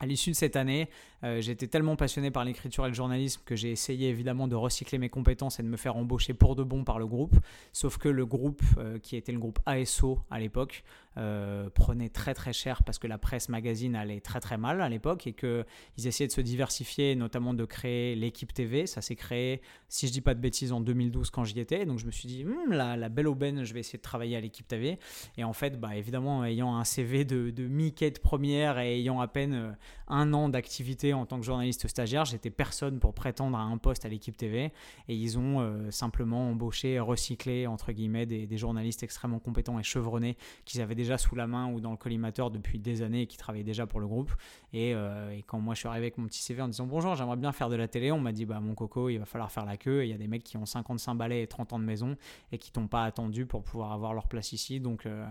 [0.00, 0.88] À l'issue de cette année,
[1.22, 4.98] euh, j'étais tellement passionné par l'écriture et le journalisme que j'ai essayé évidemment de recycler
[4.98, 7.36] mes compétences et de me faire embaucher pour de bon par le groupe.
[7.72, 10.82] Sauf que le groupe, euh, qui était le groupe ASO à l'époque,
[11.16, 14.88] euh, prenait très très cher parce que la presse magazine allait très très mal à
[14.88, 15.64] l'époque et qu'ils
[16.06, 18.86] essayaient de se diversifier, notamment de créer l'équipe TV.
[18.86, 21.86] Ça s'est créé, si je dis pas de bêtises, en 2012 quand j'y étais.
[21.86, 24.40] Donc je me suis dit, hmm, la, belle aubaine, je vais essayer de travailler à
[24.40, 24.98] l'équipe TV.
[25.36, 29.28] Et en fait, bah, évidemment, ayant un CV de, de mi-quête première et ayant à
[29.28, 29.76] peine
[30.08, 34.04] un an d'activité en tant que journaliste stagiaire, j'étais personne pour prétendre à un poste
[34.04, 34.72] à l'équipe TV
[35.08, 40.36] et ils ont euh, simplement embauché, recyclé entre guillemets des, journalistes extrêmement compétents et chevronnés
[40.64, 43.36] qu'ils avaient déjà sous la main ou dans le collimateur depuis des années et qui
[43.36, 44.32] travaillaient déjà pour le groupe.
[44.74, 47.36] Euh, et, quand moi je suis arrivé avec mon petit CV en disant bonjour, j'aimerais
[47.36, 49.64] bien faire de la télé, on m'a dit bah mon coco, il va falloir faire
[49.64, 50.04] la queue.
[50.04, 52.16] Il y a des mecs qui ont 55 balais et 30 ans de maison
[52.52, 54.80] et qui t'ont pas attendu pour pouvoir avoir leur place ici.
[54.80, 55.26] Donc euh,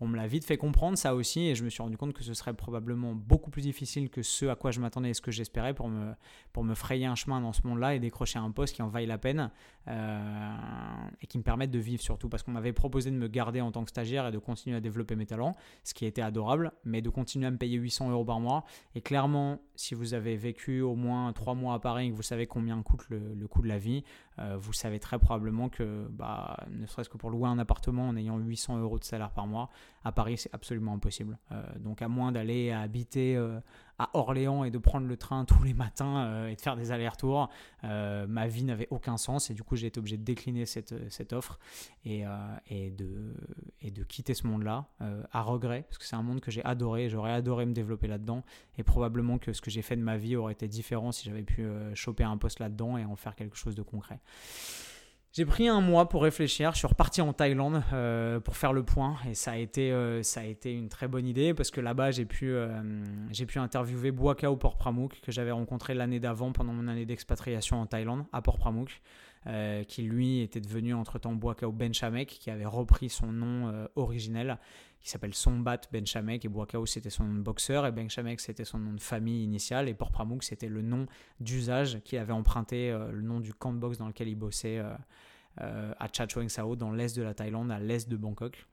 [0.00, 2.24] on me l'a vite fait comprendre ça aussi et je me suis rendu compte que
[2.24, 5.30] ce serait probablement beaucoup plus difficile que ce à quoi je m'attendais et ce que
[5.30, 6.12] j'espérais pour me,
[6.52, 9.06] pour me frayer un chemin dans ce monde-là et décrocher un poste qui en vaille
[9.06, 9.50] la peine
[9.88, 10.50] euh,
[11.22, 12.28] et qui me permette de vivre surtout.
[12.28, 14.80] Parce qu'on m'avait proposé de me garder en tant que stagiaire et de continuer à
[14.80, 18.24] développer mes talents, ce qui était adorable, mais de continuer à me payer 800 euros
[18.24, 18.64] par mois.
[18.94, 22.22] Et clairement, si vous avez vécu au moins 3 mois à Paris et que vous
[22.22, 24.04] savez combien coûte le, coût de la vie,
[24.38, 28.16] euh, vous savez très probablement que, bah, ne serait-ce que pour louer un appartement en
[28.16, 29.70] ayant 800 euros de salaire par mois,
[30.04, 31.38] à Paris, c'est absolument impossible.
[31.52, 33.36] Euh, donc, à moins d'aller habiter
[34.00, 36.90] à Orléans et de prendre le train tous les matins euh, et de faire des
[36.90, 37.50] allers-retours,
[37.84, 40.94] euh, ma vie n'avait aucun sens et du coup j'ai été obligé de décliner cette,
[41.12, 41.58] cette offre
[42.06, 42.30] et, euh,
[42.68, 43.34] et, de,
[43.82, 44.86] et de quitter ce monde-là
[45.32, 48.42] à regret parce que c'est un monde que j'ai adoré, j'aurais adoré me développer là-dedans
[48.78, 51.42] et probablement que ce que j'ai fait de ma vie aurait été différent si j'avais
[51.42, 54.20] pu choper un poste là-dedans et en faire quelque chose de concret.
[55.32, 56.72] J'ai pris un mois pour réfléchir.
[56.72, 60.24] Je suis reparti en Thaïlande euh, pour faire le point et ça a été euh,
[60.24, 62.82] ça a été une très bonne idée parce que là-bas j'ai pu euh,
[63.30, 67.80] j'ai pu interviewer Buakao Port Pramuk que j'avais rencontré l'année d'avant pendant mon année d'expatriation
[67.80, 69.00] en Thaïlande à Port Pramuk,
[69.88, 74.58] qui lui était devenu entre-temps Buakao Benchamek qui avait repris son nom originel
[75.00, 78.78] qui s'appelle Sombat Benchamek et Buakao c'était son nom de boxeur et Benchamek c'était son
[78.78, 81.06] nom de famille initial et Port Pramuk c'était le nom
[81.40, 84.82] d'usage qu'il avait emprunté le nom du camp de boxe dans lequel il bossait
[85.60, 88.66] euh, à Chachoeng Sao, dans l'est de la Thaïlande, à l'est de Bangkok.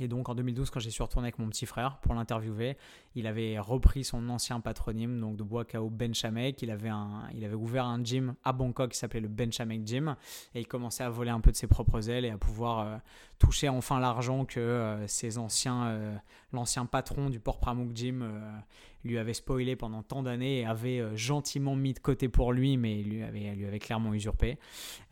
[0.00, 2.76] Et donc en 2012, quand j'ai suis retourné avec mon petit frère pour l'interviewer,
[3.14, 6.62] il avait repris son ancien patronyme, donc de Boakao Benchamek.
[6.62, 10.16] Il avait, un, il avait ouvert un gym à Bangkok qui s'appelait le Benchamek Gym.
[10.54, 12.96] Et il commençait à voler un peu de ses propres ailes et à pouvoir euh,
[13.38, 16.20] toucher enfin l'argent que euh, ses anciens,
[16.52, 18.24] l'ancien patron du Port Pramuk Gym
[19.04, 22.76] lui avait spoilé pendant tant d'années et avait euh, gentiment mis de côté pour lui,
[22.76, 24.58] mais lui avait, lui avait clairement usurpé.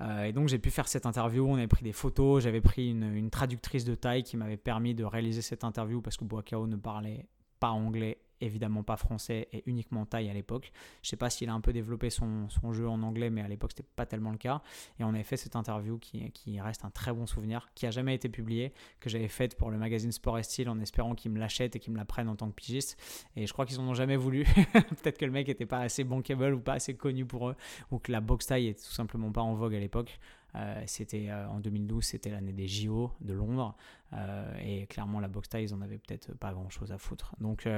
[0.01, 2.91] Euh, et donc j'ai pu faire cette interview, on avait pris des photos, j'avais pris
[2.91, 6.77] une, traductrice de taille qui m'avait permis de réaliser cette interview parce que Boakao ne
[6.77, 7.27] parlait
[7.61, 10.73] pas anglais évidemment pas français et uniquement taille à l'époque.
[11.03, 13.73] Je sais pas s'il a un peu développé son, jeu en anglais, mais à l'époque
[13.73, 14.63] c'était pas tellement le cas.
[14.99, 18.15] Et on avait fait cette interview qui, reste un très bon souvenir, qui a jamais
[18.15, 21.39] été publié, que j'avais faite pour le magazine Sport et Style en espérant qu'ils me
[21.39, 22.99] l'achètent et qu'ils me la prennent en tant que pigiste.
[23.37, 24.45] Et je crois qu'ils en ont jamais voulu.
[24.73, 27.57] Peut-être que le mec était pas assez bankable ou pas assez connu pour eux,
[27.91, 30.19] ou que la box taille est tout simplement pas en vogue à l'époque.
[30.55, 33.77] Euh, c'était euh, en 2012, c'était l'année des JO de Londres.
[34.15, 37.35] Euh, et clairement, la boxe ils en avaient peut-être pas grand-chose à foutre.
[37.41, 37.69] Donc,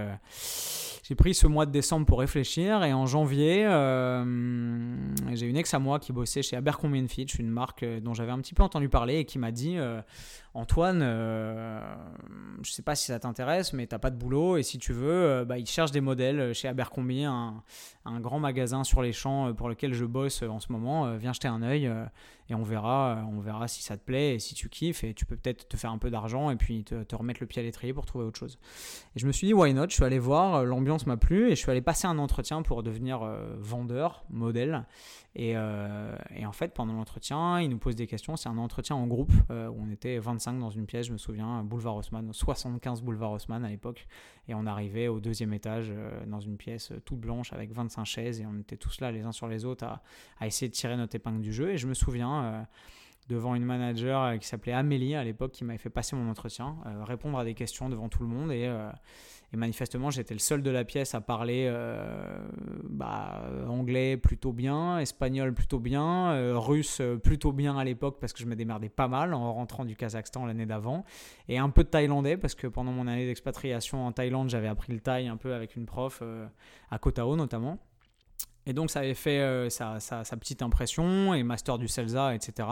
[1.02, 2.84] j'ai pris ce mois de décembre pour réfléchir.
[2.84, 3.62] Et en janvier,
[5.32, 8.38] j'ai une ex à moi qui bossait chez Abercrombie Fitch, une marque dont j'avais un
[8.38, 9.76] petit peu entendu parler et qui m'a dit
[10.54, 11.00] Antoine,
[12.62, 14.56] je sais pas si ça t'intéresse, mais t'as pas de boulot.
[14.56, 17.62] Et si tu veux, bah, ils cherchent des modèles chez Abercrombie, un,
[18.04, 21.16] un, grand magasin sur les champs pour lequel je bosse en ce moment.
[21.16, 21.90] viens jeter un œil
[22.50, 25.24] et on verra, on verra si ça te plaît et si tu kiffes et tu
[25.24, 27.94] peux peut-être te faire un peu d'argent et puis te, remettre le pied à l'étrier
[27.94, 28.58] pour trouver autre chose.
[29.14, 31.46] Et je me suis dit why not, je suis allé voir, euh, l'ambiance m'a plu
[31.46, 34.84] et je suis allé passer un entretien pour devenir euh, vendeur, modèle.
[35.36, 38.36] Et, euh, et, en fait, pendant l'entretien, il nous pose des questions.
[38.36, 41.62] C'est un entretien en groupe où on était 25 dans une pièce, je me souviens,
[41.62, 44.06] boulevard Haussmann, 75 boulevard Haussmann à l'époque.
[44.48, 45.92] Et on arrivait au deuxième étage
[46.26, 49.32] dans une pièce toute blanche avec 25 chaises et on était tous là les uns
[49.32, 51.70] sur les autres à, essayer de tirer notre épingle du jeu.
[51.70, 52.62] Et je me souviens euh,
[53.30, 56.76] devant une manager euh, qui s'appelait Amélie à l'époque qui m'avait fait passer mon entretien,
[56.86, 58.70] euh, répondre à des questions devant tout le monde et,
[59.52, 61.68] manifestement j'étais le seul de la pièce à parler
[62.84, 68.46] bah, anglais plutôt bien, espagnol plutôt bien, russe plutôt bien à l'époque parce que je
[68.46, 71.04] me démerdais pas mal en rentrant du Kazakhstan l'année d'avant
[71.48, 74.92] et un peu de thaïlandais parce que pendant mon année d'expatriation en Thaïlande j'avais appris
[74.92, 76.22] le thaï un peu avec une prof
[76.92, 77.80] à Koh Tao notamment.
[78.70, 82.68] Et donc ça avait fait euh, sa, petite impression, et master du CELSA, etc.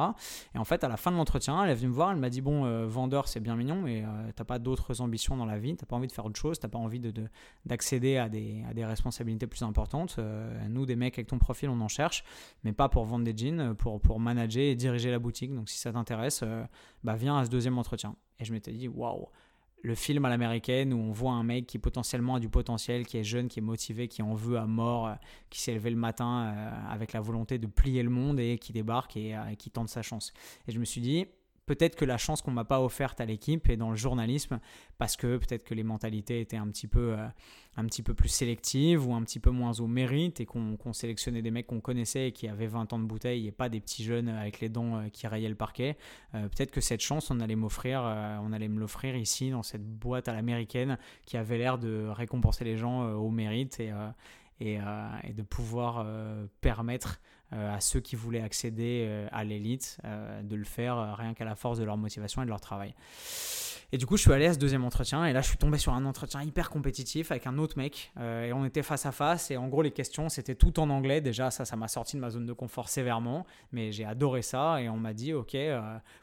[0.55, 2.31] Et en fait, à la fin de l'entretien, elle est venue me voir, elle m'a
[2.31, 5.59] dit, bon, euh, vendeur, c'est bien mignon, mais euh, t'as pas d'autres ambitions dans la
[5.59, 7.01] vie, t'as pas envie de faire autre chose, t'as pas envie
[7.67, 10.21] d'accéder de, à, des, à des responsabilités plus importantes.
[10.69, 12.23] nous, des mecs avec ton profil, on en cherche,
[12.63, 15.53] mais pas pour vendre des jeans, pour, pour manager et diriger la boutique.
[15.53, 16.45] Donc si ça t'intéresse,
[17.03, 18.15] bah viens à ce deuxième entretien.
[18.39, 19.27] Et je m'étais dit, waouh
[19.83, 23.19] le film à l'américaine où on voit un mec qui potentiellement a du potentiel, qui
[23.19, 25.15] est jeune, qui est motivé, qui en veut à mort, euh,
[25.51, 28.73] qui s'est levé le matin euh, avec la volonté de plier le monde et qui
[28.73, 30.33] débarque et euh, qui tente sa chance.
[30.67, 31.27] Et je me suis dit,
[31.69, 34.59] peut-être que la chance qu'on m'a pas offerte à l'équipe et dans le journalisme,
[34.97, 39.23] parce que peut-être que les mentalités étaient un petit peu, euh, plus sélectives ou un
[39.23, 42.67] petit peu moins au mérite et qu'on sélectionnait des mecs qu'on connaissait et qui avaient
[42.67, 45.49] 20 ans de bouteille et pas des petits jeunes avec les dents euh, qui rayaient
[45.49, 45.97] le parquet.
[46.35, 48.01] Euh, peut-être que cette chance, on allait m'offrir,
[48.43, 52.65] on allait me l'offrir ici dans cette boîte à l'américaine qui avait l'air de récompenser
[52.65, 53.81] les gens au mérite
[54.61, 54.79] et,
[55.25, 56.07] et de pouvoir
[56.61, 57.21] permettre
[57.55, 61.47] euh, à ceux qui voulaient accéder euh, à l'élite euh, de le faire rien qu'à
[61.47, 62.95] la force de leur motivation et de leur travail.
[63.91, 65.79] Et du coup, je suis allé à ce deuxième entretien et là, je suis tombé
[65.79, 69.51] sur un entretien hyper compétitif avec un autre mec et on était face à face
[69.51, 71.23] et en gros, les questions, c'était tout en anglais.
[71.23, 74.83] Déjà, ça, ça m'a sorti de ma zone de confort sévèrement, mais j'ai adoré ça
[74.83, 75.57] et on m'a dit, ok,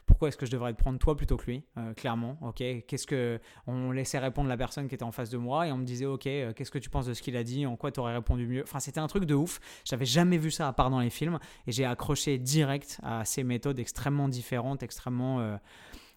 [0.06, 1.64] pourquoi est-ce que je devrais te prendre toi plutôt que lui
[1.96, 2.62] Clairement, ok.
[2.86, 5.78] Qu'est-ce que on laissait répondre la personne qui était en face de moi et on
[5.78, 7.98] me disait, ok, qu'est-ce que tu penses de ce qu'il a dit En quoi tu
[7.98, 8.62] aurais répondu mieux?
[8.62, 9.58] Enfin, c'était un truc de ouf.
[9.84, 13.42] J'avais jamais vu ça à part dans les film et j'ai accroché direct à ces
[13.42, 15.58] méthodes extrêmement différentes, extrêmement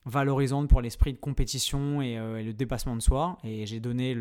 [0.05, 3.37] valorisantes pour l'esprit de compétition euh, et, le dépassement de soi.
[3.43, 4.15] Et j'ai donné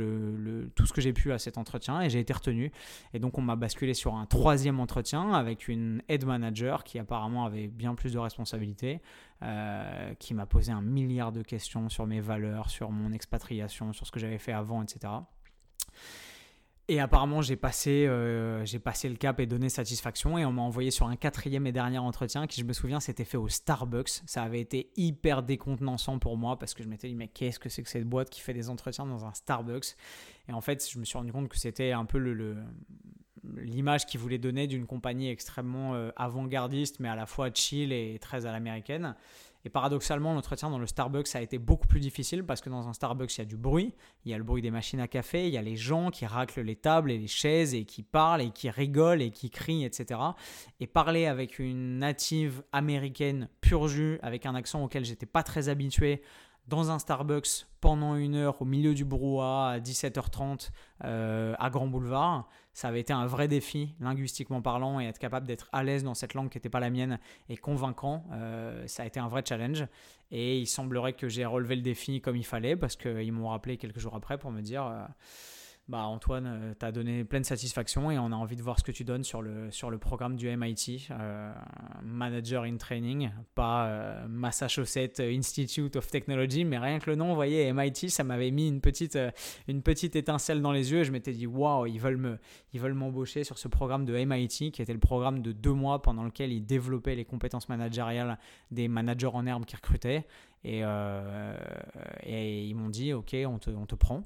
[0.75, 2.73] tout ce que j'ai pu à cet entretien et j'ai été retenu.
[3.15, 7.45] Et donc on m'a basculé sur un troisième entretien avec une head manager qui apparemment
[7.45, 9.01] avait bien plus de responsabilités,
[9.43, 14.07] euh, qui m'a posé un milliard de questions sur mes valeurs, sur mon expatriation, sur
[14.07, 15.13] ce que j'avais fait avant, etc.
[16.91, 20.39] Et apparemment, j'ai passé, euh, j'ai passé le cap et donné satisfaction.
[20.39, 23.27] Et on m'a envoyé sur un quatrième et dernier entretien qui, je me souviens, s'était
[23.27, 24.23] fait au Starbucks.
[24.25, 27.69] Ça avait été hyper décontenançant pour moi parce que je m'étais dit, mais qu'est-ce que
[27.69, 29.97] c'est que cette boîte qui fait des entretiens dans un Starbucks?
[30.49, 32.57] Et en fait, je me suis rendu compte que c'était un peu le,
[33.57, 38.19] l'image qu'il voulait donner d'une compagnie extrêmement euh, avant-gardiste, mais à la fois chill et
[38.19, 39.15] très à l'américaine.
[39.65, 42.93] Et paradoxalement, l'entretien dans le Starbucks a été beaucoup plus difficile parce que dans un
[42.93, 43.95] Starbucks, il y a du bruit.
[44.25, 46.27] Il y a le bruit des machines à café, il y a les gens qui
[46.27, 49.85] raclent les tables et les chaises et qui parlent et qui rigolent et qui crient,
[49.85, 50.21] etc.
[50.81, 53.79] Et parler avec une native américaine pur
[54.23, 56.23] avec un accent auquel j'étais pas très habitué,
[56.69, 60.71] dans un Starbucks pendant une heure au milieu du brouhaha à 17h30
[61.05, 62.49] euh, à Grand Boulevard.
[62.75, 66.15] Ça avait été un vrai défi, linguistiquement parlant, et être capable d'être à l'aise dans
[66.15, 69.43] cette langue qui n'était pas la mienne et convaincant, euh, ça a été un vrai
[69.47, 69.87] challenge.
[70.31, 73.79] Et il semblerait que j'ai relevé le défi comme il fallait parce qu'ils m'ont rappelé
[73.79, 74.85] quelques jours après pour me dire...
[74.85, 75.05] Euh,
[75.89, 78.85] bah Antoine, euh, tu as donné pleine satisfaction et on a envie de voir ce
[78.85, 81.51] que tu donnes sur le, sur le programme du MIT, euh,
[82.03, 87.35] Manager in Training, pas euh, Massachusetts Institute of Technology, mais rien que le nom, vous
[87.35, 89.19] voyez, MIT, ça m'avait mis une petite,
[89.67, 92.39] une petite étincelle dans les yeux et je m'étais dit, waouh, ils veulent me,
[92.75, 96.03] ils veulent m'embaucher sur ce programme de MIT qui était le programme de deux mois
[96.03, 98.39] pendant lequel ils développaient les compétences managériales
[98.71, 100.27] des managers en herbe qui recrutaient.
[100.65, 101.57] Et, euh,
[102.25, 104.25] et ils m'ont dit, OK, on te, on te, prend.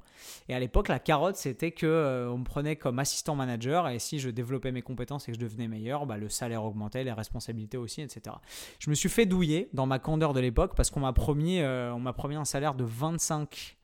[0.49, 3.87] Et à l'époque, la carotte, c'était qu'on euh, on me prenait comme assistant manager.
[3.89, 7.03] Et si je développais mes compétences et que je devenais meilleur, bah, le salaire augmentait,
[7.03, 8.35] les responsabilités aussi, etc.
[8.79, 11.93] Je me suis fait douiller dans ma candeur de l'époque parce qu'on m'a promis, euh,
[12.13, 13.77] promis un salaire de 25,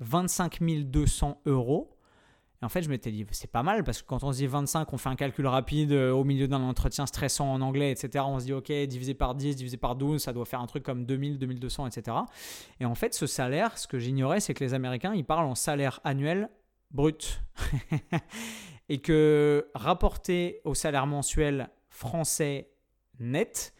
[0.00, 1.95] 25 200 euros
[2.62, 4.46] et en fait, je m'étais dit, c'est pas mal parce que quand on se dit
[4.46, 8.24] 25, on fait un calcul rapide euh, au milieu d'un entretien stressant en anglais, etc.
[8.26, 10.82] On se dit, ok, divisé par 10, divisé par 12, ça doit faire un truc
[10.82, 12.16] comme 2000, 2200, etc.
[12.80, 15.54] Et en fait, ce salaire, ce que j'ignorais, c'est que les Américains, ils parlent en
[15.54, 16.48] salaire annuel
[16.90, 17.42] brut.
[18.88, 22.70] et que rapporté au salaire mensuel français
[23.18, 23.74] net,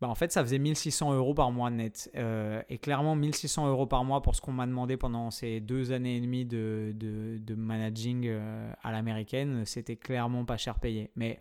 [0.00, 2.10] bah, en fait, ça faisait 1600 euros par mois net.
[2.16, 5.92] Euh, et clairement, 1600 euros par mois pour ce qu'on m'a demandé pendant ces deux
[5.92, 11.10] années et demie de, de, managing euh, à l'américaine, c'était clairement pas cher payé.
[11.16, 11.40] Mais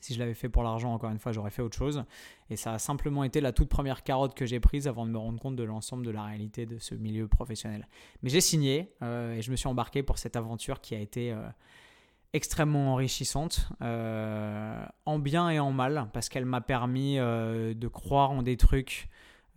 [0.00, 2.04] si je l'avais fait pour l'argent, encore une fois, j'aurais fait autre chose.
[2.50, 5.18] Et ça a simplement été la toute première carotte que j'ai prise avant de me
[5.18, 7.88] rendre compte de l'ensemble de la réalité de ce milieu professionnel.
[8.22, 11.34] Mais j'ai signé euh, et je me suis embarqué pour cette aventure qui a été
[12.32, 18.30] extrêmement enrichissante, euh, en bien et en mal, parce qu'elle m'a permis euh, de croire
[18.30, 19.08] en des trucs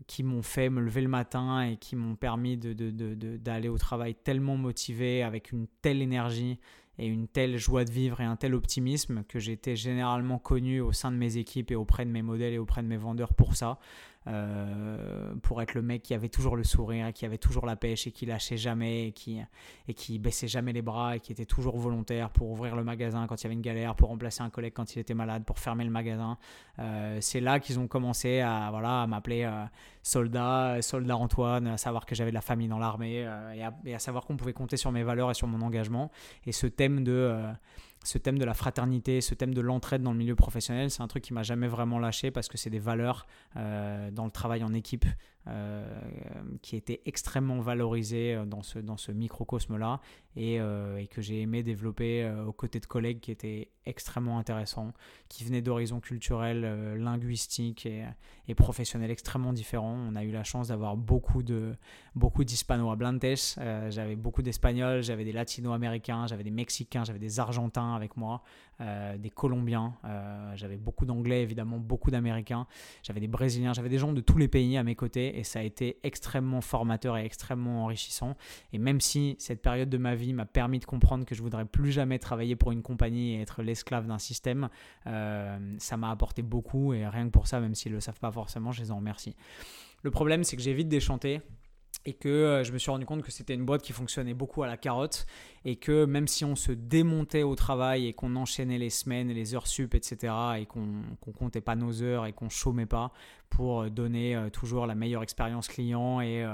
[0.08, 4.56] qui m'ont fait me lever le matin et qui m'ont permis d'aller au travail tellement
[4.56, 6.58] motivé, avec une telle énergie
[6.98, 10.92] et une telle joie de vivre et un tel optimisme que j'étais généralement connu au
[10.92, 13.56] sein de mes équipes et auprès de mes modèles et auprès de mes vendeurs pour
[13.56, 13.80] ça.
[14.28, 18.06] Euh, pour être le mec qui avait toujours le sourire, qui avait toujours la pêche
[18.06, 19.40] et qui lâchait jamais et qui,
[19.88, 23.28] et qui baissait jamais les bras et qui était toujours volontaire pour ouvrir le magasin
[23.28, 25.58] quand il y avait une galère, pour remplacer un collègue quand il était malade, pour
[25.58, 26.38] fermer le magasin.
[26.80, 29.66] Euh, c'est là qu'ils ont commencé à, voilà, à m'appeler euh,
[30.04, 34.00] soldat, soldat Antoine, à savoir que j'avais de la famille dans l'armée et, et, à,
[34.00, 36.12] savoir qu'on pouvait compter sur mes valeurs et sur mon engagement.
[36.46, 37.42] Et ce thème de
[38.04, 41.08] ce thème de la fraternité, ce thème de l'entraide dans le milieu professionnel, c'est un
[41.08, 43.26] truc qui m'a jamais vraiment lâché parce que c'est des valeurs
[43.58, 45.06] euh, dans le travail en équipe
[46.62, 50.00] qui étaient extrêmement valorisées euh, dans ce, dans ce microcosme-là
[50.36, 54.94] et, et, que j'ai aimé développer aux côtés de collègues qui étaient extrêmement intéressants,
[55.28, 58.06] qui venaient d'horizons culturels, linguistiques et,
[58.48, 59.98] et, professionnels extrêmement différents.
[60.08, 61.76] On a eu la chance d'avoir beaucoup de
[62.16, 63.26] beaucoup d'hispano-hablantes,
[63.90, 68.44] j'avais beaucoup d'espagnols, j'avais des latino-américains, j'avais des mexicains, j'avais des argentins, avec moi,
[68.82, 72.66] euh, des Colombiens, euh, j'avais beaucoup d'Anglais évidemment, beaucoup d'Américains,
[73.04, 75.60] j'avais des Brésiliens, j'avais des gens de tous les pays à mes côtés et ça
[75.60, 78.36] a été extrêmement formateur et extrêmement enrichissant.
[78.72, 81.66] Et même si cette période de ma vie m'a permis de comprendre que je voudrais
[81.66, 84.70] plus jamais travailler pour une compagnie et être l'esclave d'un système,
[85.08, 88.20] euh, ça m'a apporté beaucoup et rien que pour ça, même s'ils ne le savent
[88.20, 89.36] pas forcément, je les en remercie.
[90.04, 91.42] Le problème, c'est que j'ai vite déchanté
[92.06, 94.64] et que euh, je me suis rendu compte que c'était une boîte qui fonctionnait beaucoup
[94.64, 95.26] à la carotte
[95.66, 99.34] et que même si on se démontait au travail et qu'on enchaînait les semaines et
[99.34, 103.12] les heures sup, etc., et qu'on ne comptait pas nos heures et qu'on chômait pas
[103.50, 106.46] pour euh, donner euh, toujours la meilleure expérience client et,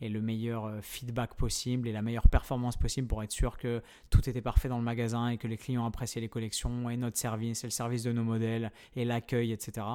[0.00, 4.28] et, le meilleur feedback possible et la meilleure performance possible pour être sûr que tout
[4.28, 7.64] était parfait dans le magasin et que les clients appréciaient les collections et notre service
[7.64, 9.86] et le service de nos modèles et l'accueil, etc.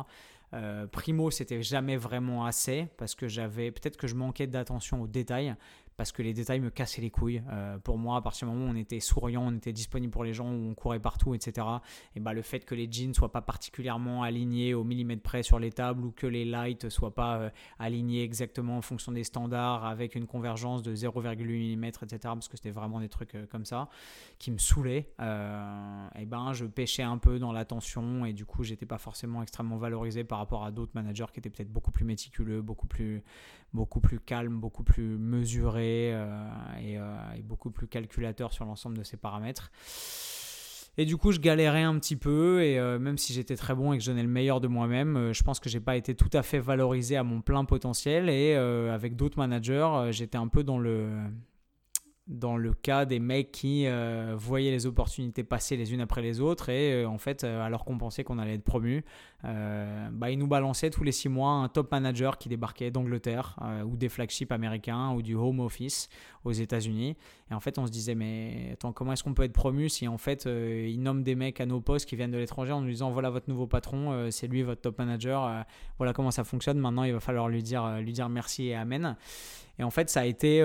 [0.54, 5.08] Euh, primo, c'était jamais vraiment assez parce que j'avais peut-être que je manquais d'attention aux
[5.08, 5.56] détails
[6.00, 7.44] parce que les détails me cassaient les couilles.
[7.52, 10.24] Euh, pour moi, à partir du moment où on était souriant, on était disponible pour
[10.24, 11.68] les gens, où on courait partout, etc.
[12.16, 15.60] Et bah, le fait que les jeans soient pas particulièrement alignés au millimètre près sur
[15.60, 19.84] les tables ou que les lights soient pas euh, alignés exactement en fonction des standards
[19.84, 22.18] avec une convergence de 0,8 mm, etc.
[22.24, 23.90] Parce que c'était vraiment des trucs euh, comme ça
[24.38, 25.12] qui me saoulaient.
[25.20, 29.76] et ben, je pêchais un peu dans l'attention et du coup, j'étais pas forcément extrêmement
[29.76, 33.22] valorisé par rapport à d'autres managers qui étaient peut-être beaucoup plus méticuleux, beaucoup plus
[33.74, 36.26] beaucoup plus calme, beaucoup plus mesuré euh,
[36.82, 39.72] euh, et, beaucoup plus calculateur sur l'ensemble de ces paramètres.
[40.98, 43.94] Et du coup, je galérais un petit peu, et euh, même si j'étais très bon
[43.94, 46.30] et que je donnais le meilleur de moi-même, je pense que j'ai pas été tout
[46.34, 48.28] à fait valorisé à mon plein potentiel.
[48.28, 51.10] Et avec d'autres managers, j'étais un peu dans le,
[52.28, 53.86] dans le cas des mecs qui
[54.36, 58.26] voyaient les opportunités passer les unes après les autres et en fait alors qu'on pensait
[58.26, 59.06] qu'on allait être promu
[59.44, 63.96] bah, ils nous balançaient tous les six mois un top manager qui débarquait d'Angleterre ou
[63.96, 66.10] des flagships américains ou du home office
[66.44, 67.16] aux États-Unis.
[67.50, 70.08] Et en fait on se disait mais attends comment est-ce qu'on peut être promu si
[70.08, 72.90] en fait ils nomment des mecs à nos postes qui viennent de l'étranger en nous
[72.90, 75.66] disant voilà votre nouveau patron c'est lui votre top manager
[75.98, 76.80] voilà comment ça fonctionne.
[76.80, 79.16] Maintenant il va falloir lui dire lui dire merci et amen.
[79.78, 80.60] Et en fait, ça a été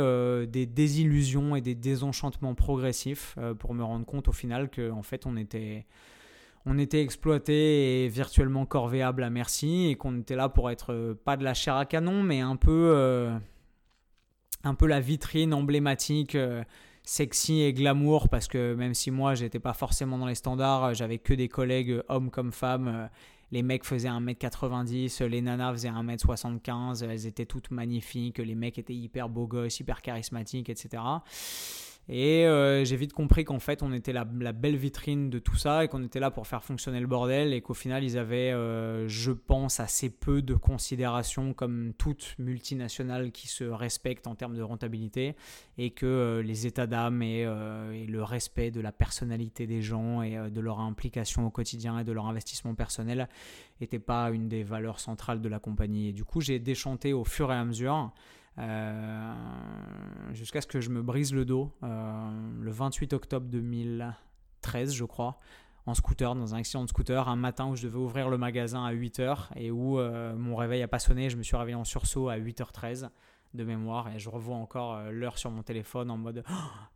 [0.49, 5.25] des désillusions et des désenchantements progressifs pour me rendre compte au final que en fait,
[5.25, 5.87] on était
[6.67, 11.37] on était exploité et virtuellement corvéable à merci et qu'on était là pour être pas
[11.37, 13.31] de la chair à canon, mais un peu,
[14.65, 16.37] un peu la vitrine emblématique
[17.05, 20.95] sexy et glamour parce que même si moi j'étais pas forcément dans les standards, euh,
[20.95, 22.89] j'avais que des collègues euh, hommes comme femmes.
[22.89, 23.07] Euh,
[23.53, 28.95] les mecs faisaient 1m90, les nanas faisaient 1m75, elles étaient toutes magnifiques, les mecs étaient
[28.95, 31.03] hyper beaux gosses, hyper charismatiques, etc.
[32.09, 35.85] Et euh, j'ai vite compris qu'en fait, on était la, belle vitrine de tout ça
[35.85, 39.09] et qu'on était là pour faire fonctionner le bordel et qu'au final, ils avaient, euh,
[39.09, 44.63] je pense, assez peu de considération comme toute multinationale qui se respecte en termes de
[44.63, 45.35] rentabilité
[45.79, 50.21] et que euh, les états d'âme et, et, le respect de la personnalité des gens
[50.21, 53.29] et de leur implication au quotidien et de leur investissement personnel
[53.81, 56.09] n'étaient pas une des valeurs centrales de la compagnie.
[56.09, 58.13] Et du coup, j'ai déchanté au fur et à mesure.
[58.59, 59.35] Euh,
[60.33, 62.31] jusqu'à ce que je me brise le dos euh,
[62.61, 65.39] le 28 octobre 2013, je crois
[65.87, 68.85] en scooter, dans un accident de scooter, un matin où je devais ouvrir le magasin
[68.87, 71.85] à 8h et où euh, mon réveil a pas sonné, je me suis réveillé en
[71.85, 73.11] sursaut à 8h13
[73.53, 76.55] de mémoire et je revois encore l'heure sur mon téléphone en mode oh,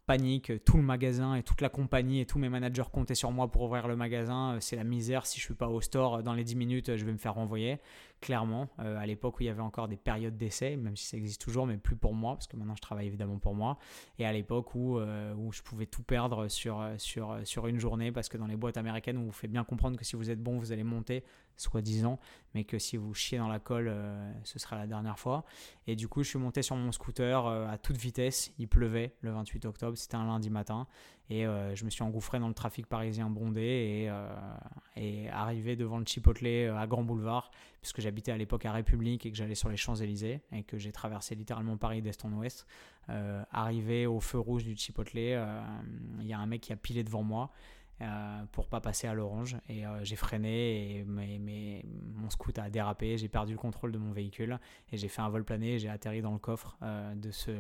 [0.09, 3.51] panique, tout le magasin et toute la compagnie et tous mes managers comptaient sur moi
[3.51, 6.45] pour ouvrir le magasin, c'est la misère, si je suis pas au store dans les
[6.45, 7.79] 10 minutes, je vais me faire renvoyer
[8.21, 8.69] clairement.
[8.81, 11.41] Euh, à l'époque où il y avait encore des périodes d'essai, même si ça existe
[11.41, 13.79] toujours, mais plus pour moi, parce que maintenant je travaille évidemment pour moi.
[14.19, 18.13] Et à l'époque où, euh, où je pouvais tout perdre sur, sur, sur une journée,
[18.13, 20.43] parce que dans les boîtes américaines, on vous fait bien comprendre que si vous êtes
[20.43, 21.25] bon, vous allez monter,
[21.57, 22.19] soi-disant,
[22.55, 25.45] mais que si vous chiez dans la colle, euh, ce sera la dernière fois.
[25.87, 28.53] Et du coup, je suis monté sur mon scooter à toute vitesse.
[28.59, 30.87] Il pleuvait le 28 octobre, c'était un lundi matin.
[31.31, 35.99] Et euh, je me suis engouffré dans le trafic parisien bondé et, euh, arrivé devant
[35.99, 37.51] le Chipotle euh, à Grand Boulevard,
[37.83, 40.93] puisque j'habitais à l'époque à République et que j'allais sur les Champs-Élysées et que j'ai
[40.93, 42.67] traversé littéralement Paris d'est en ouest.
[43.53, 47.23] arrivé au feu rouge du Chipotle, il y a un mec qui a pilé devant
[47.23, 47.51] moi.
[48.01, 53.29] Euh, pour pas passer à l'orange et j'ai freiné et mon scoot a dérapé, j'ai
[53.29, 54.61] perdu le contrôle de mon véhicule
[54.93, 56.79] et j'ai fait un vol plané j'ai atterri dans le coffre
[57.17, 57.51] de ce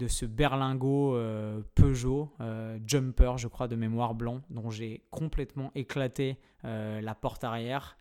[0.00, 5.70] de ce berlingot euh, Peugeot euh, Jumper, je crois, de mémoire blanc, dont j'ai complètement
[5.74, 7.98] éclaté euh, la porte arrière.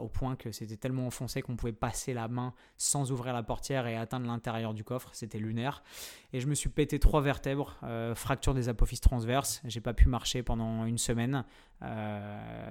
[0.00, 3.88] au point que c'était tellement enfoncé qu'on pouvait passer la main sans ouvrir la portière
[3.88, 5.82] et atteindre l'intérieur du coffre, c'était lunaire.
[6.32, 7.76] Et je me suis pété trois vertèbres,
[8.14, 11.44] fracture des apophyses transverses, j'ai pas pu marcher pendant une semaine.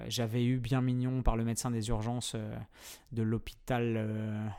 [0.08, 2.38] J'avais eu bien mignon par le médecin des urgences
[3.12, 4.54] de l'hôpital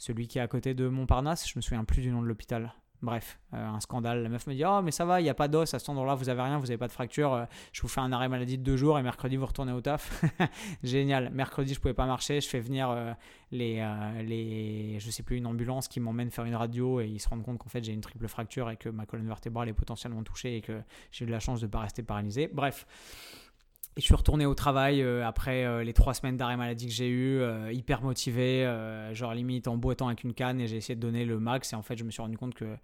[0.00, 2.72] celui qui est à côté de Montparnasse, je me souviens plus du nom de l'hôpital.
[3.02, 4.22] Bref, euh, un scandale.
[4.22, 5.90] La meuf me dit Oh, mais ça va, il n'y a pas d'os à cet
[5.90, 7.34] endroit-là, vous avez rien, vous n'avez pas de fracture.
[7.34, 9.82] Euh, je vous fais un arrêt maladie de deux jours et mercredi, vous retournez au
[9.82, 10.24] taf.
[10.82, 11.28] Génial.
[11.34, 12.40] Mercredi, je pouvais pas marcher.
[12.40, 13.12] Je fais venir euh,
[13.50, 13.86] les,
[14.24, 17.42] les, je sais plus, une ambulance qui m'emmène faire une radio et ils se rendent
[17.42, 20.56] compte qu'en fait, j'ai une triple fracture et que ma colonne vertébrale est potentiellement touchée
[20.56, 20.80] et que
[21.12, 22.48] j'ai eu de la chance de ne pas rester paralysé.
[22.50, 22.86] Bref.
[23.96, 26.92] Et je suis retourné au travail euh, après euh, les trois semaines d'arrêt maladie que
[26.92, 28.64] j'ai eu, euh, hyper motivé,
[29.12, 31.72] genre limite en boitant avec une canne et j'ai essayé de donner le max.
[31.72, 32.76] Et en fait, je me suis rendu compte que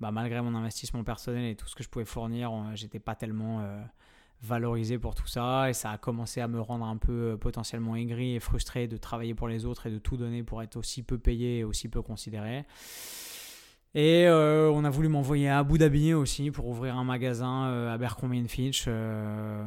[0.00, 3.62] bah, malgré mon investissement personnel et tout ce que je pouvais fournir, j'étais pas tellement
[4.42, 5.68] valorisé pour tout ça.
[5.68, 9.34] Et ça a commencé à me rendre un peu potentiellement aigri et frustré de travailler
[9.34, 12.00] pour les autres et de tout donner pour être aussi peu payé et aussi peu
[12.00, 12.64] considéré.
[13.96, 17.90] Et euh, on a voulu m'envoyer à Abu Dhabi aussi pour ouvrir un magasin euh,
[17.90, 18.86] à Abercrombie Fitch.
[18.88, 19.62] Euh,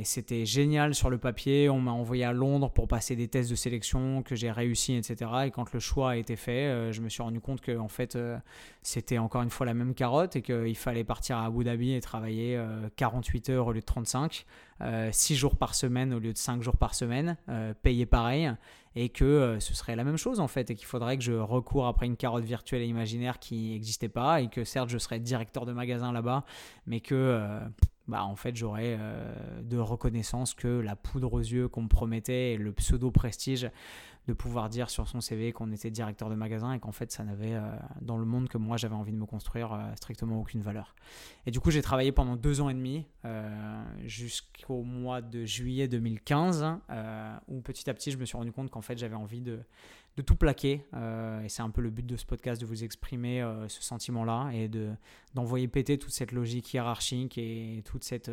[0.00, 1.70] et c'était génial sur le papier.
[1.70, 5.30] On m'a envoyé à Londres pour passer des tests de sélection que j'ai réussi, etc.
[5.44, 8.18] Et quand le choix a été fait, je me suis rendu compte que en fait,
[8.82, 12.00] c'était encore une fois la même carotte et qu'il fallait partir à Abu Dhabi et
[12.00, 12.60] travailler
[12.96, 14.44] 48 heures au lieu de 35.
[15.12, 17.36] 6 jours par semaine au lieu de 5 jours par semaine,
[17.82, 18.52] payé pareil,
[18.94, 21.32] et que euh, ce serait la même chose en fait, et qu'il faudrait que je
[21.32, 25.20] recours après une carotte virtuelle et imaginaire qui n'existait pas, et que certes je serais
[25.20, 26.44] directeur de magasin là-bas,
[26.86, 27.60] mais que euh,
[28.06, 32.52] bah, en fait j'aurais euh, de reconnaissance que la poudre aux yeux qu'on me promettait
[32.52, 33.70] et le pseudo prestige
[34.28, 37.24] de pouvoir dire sur son CV qu'on était directeur de magasin et qu'en fait ça
[37.24, 37.62] n'avait euh,
[38.02, 40.94] dans le monde que moi j'avais envie de me construire euh, strictement aucune valeur.
[41.46, 45.88] Et du coup j'ai travaillé pendant deux ans et demi euh, jusqu'au mois de juillet
[45.88, 46.66] 2015
[47.48, 49.60] où petit à petit je me suis rendu compte qu'en fait j'avais envie de,
[50.18, 50.84] de, tout plaquer
[51.44, 54.50] et c'est un peu le but de ce podcast de vous exprimer ce sentiment là
[54.52, 54.90] et de
[55.34, 58.30] d'envoyer péter toute cette logique hiérarchique et toute cette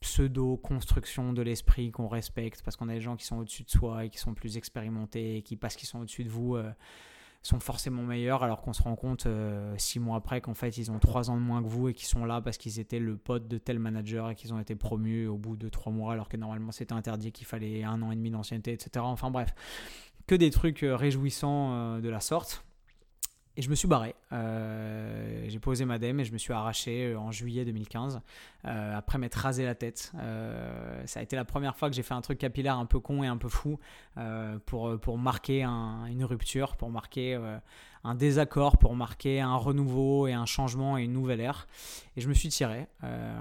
[0.00, 4.04] pseudo-construction de l'esprit qu'on respecte parce qu'on a des gens qui sont au-dessus de soi
[4.04, 6.70] et qui sont plus expérimentés et qui, parce qu'ils sont au-dessus de vous, euh,
[7.42, 10.90] sont forcément meilleurs alors qu'on se rend compte euh, six mois après qu'en fait ils
[10.90, 13.16] ont trois ans de moins que vous et qu'ils sont là parce qu'ils étaient le
[13.16, 16.28] pote de tel manager et qu'ils ont été promus au bout de trois mois alors
[16.28, 18.90] que normalement c'était interdit qu'il fallait un an et demi d'ancienneté etc.
[18.98, 19.54] Enfin bref,
[20.26, 22.64] que des trucs euh, réjouissants de la sorte.
[23.56, 24.14] Et je me suis barré.
[24.32, 28.20] Euh, j'ai posé ma dème et je me suis arraché euh, en juillet 2015
[28.66, 30.12] euh, après m'être rasé la tête.
[31.04, 33.22] ça a été la première fois que j'ai fait un truc capillaire un peu con
[33.22, 33.78] et un peu fou
[34.66, 37.38] pour, pour marquer une rupture, pour marquer
[38.06, 41.66] un désaccord pour marquer un renouveau et un changement et une nouvelle ère.
[42.16, 42.86] Et je me suis tiré.
[43.02, 43.36] Euh,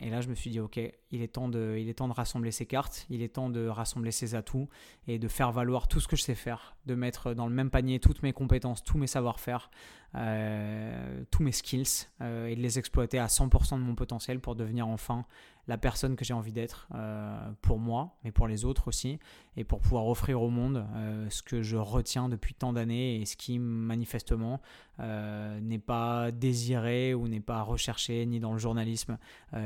[0.00, 0.78] et là, je me suis dit, ok,
[1.10, 3.66] il est, temps de, il est temps de rassembler ses cartes, il est temps de
[3.66, 4.68] rassembler ses atouts
[5.06, 7.70] et de faire valoir tout ce que je sais faire, de mettre dans le même
[7.70, 9.70] panier toutes mes compétences, tous mes savoir-faire,
[10.16, 14.54] euh, tous mes skills euh, et de les exploiter à 100% de mon potentiel pour
[14.54, 15.24] devenir enfin
[15.66, 19.18] la personne que j'ai envie d'être euh, pour moi, mais pour les autres aussi,
[19.56, 23.26] et pour pouvoir offrir au monde euh, ce que je retiens depuis tant d'années et
[23.26, 24.60] ce qui manifestement
[25.00, 29.18] euh, n'est pas désiré ou n'est pas recherché ni dans le journalisme,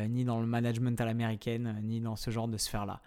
[0.09, 3.01] ni dans le management à l'américaine, ni dans ce genre de sphère-là.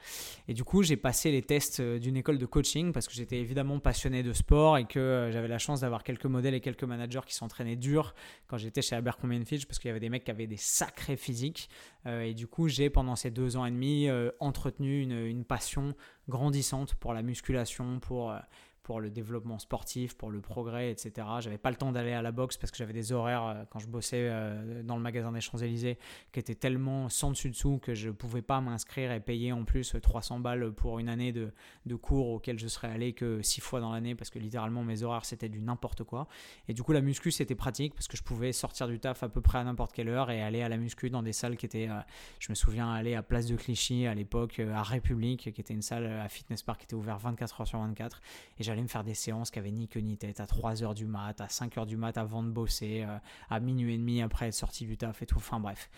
[0.47, 3.79] Et du coup, j'ai passé les tests d'une école de coaching parce que j'étais évidemment
[3.79, 7.35] passionné de sport et que j'avais la chance d'avoir quelques modèles et quelques managers qui
[7.35, 8.13] s'entraînaient dur
[8.47, 11.17] quand j'étais chez Abercrombie Fitch parce qu'il y avait des mecs qui avaient des sacrés
[11.17, 11.69] physiques.
[12.05, 15.93] Et du coup, j'ai pendant ces deux ans et demi euh, entretenu une, une, passion
[16.27, 18.39] grandissante pour la musculation, pour, euh,
[18.83, 21.27] pour le développement sportif, pour le progrès, etc.
[21.39, 23.79] J'avais pas le temps d'aller à la boxe parce que j'avais des horaires euh, quand
[23.79, 25.97] je bossais euh, dans le magasin des Champs-Élysées
[26.31, 29.95] qui étaient tellement sans dessus dessous que je pouvais pas m'inscrire et payer en plus
[30.01, 31.51] 300 balles pour une année de,
[31.85, 35.03] de cours auquel je serais allé que six fois dans l'année parce que littéralement mes
[35.03, 36.27] horaires c'était du n'importe quoi.
[36.67, 39.29] Et du coup la muscu c'était pratique parce que je pouvais sortir du taf à
[39.29, 41.67] peu près à n'importe quelle heure et aller à la muscu dans des salles qui
[41.67, 41.99] étaient, euh,
[42.39, 45.81] je me souviens aller à Place de Clichy à l'époque, à République qui était une
[45.83, 48.21] salle à Fitness Park qui était ouverte 24 heures sur 24
[48.59, 51.05] et j'allais me faire des séances qui avaient ni queue ni tête à 3h du
[51.05, 53.17] mat, à 5h du mat avant de bosser, euh,
[53.49, 55.37] à minuit et demi après être sorti du taf et tout.
[55.37, 55.89] Enfin bref.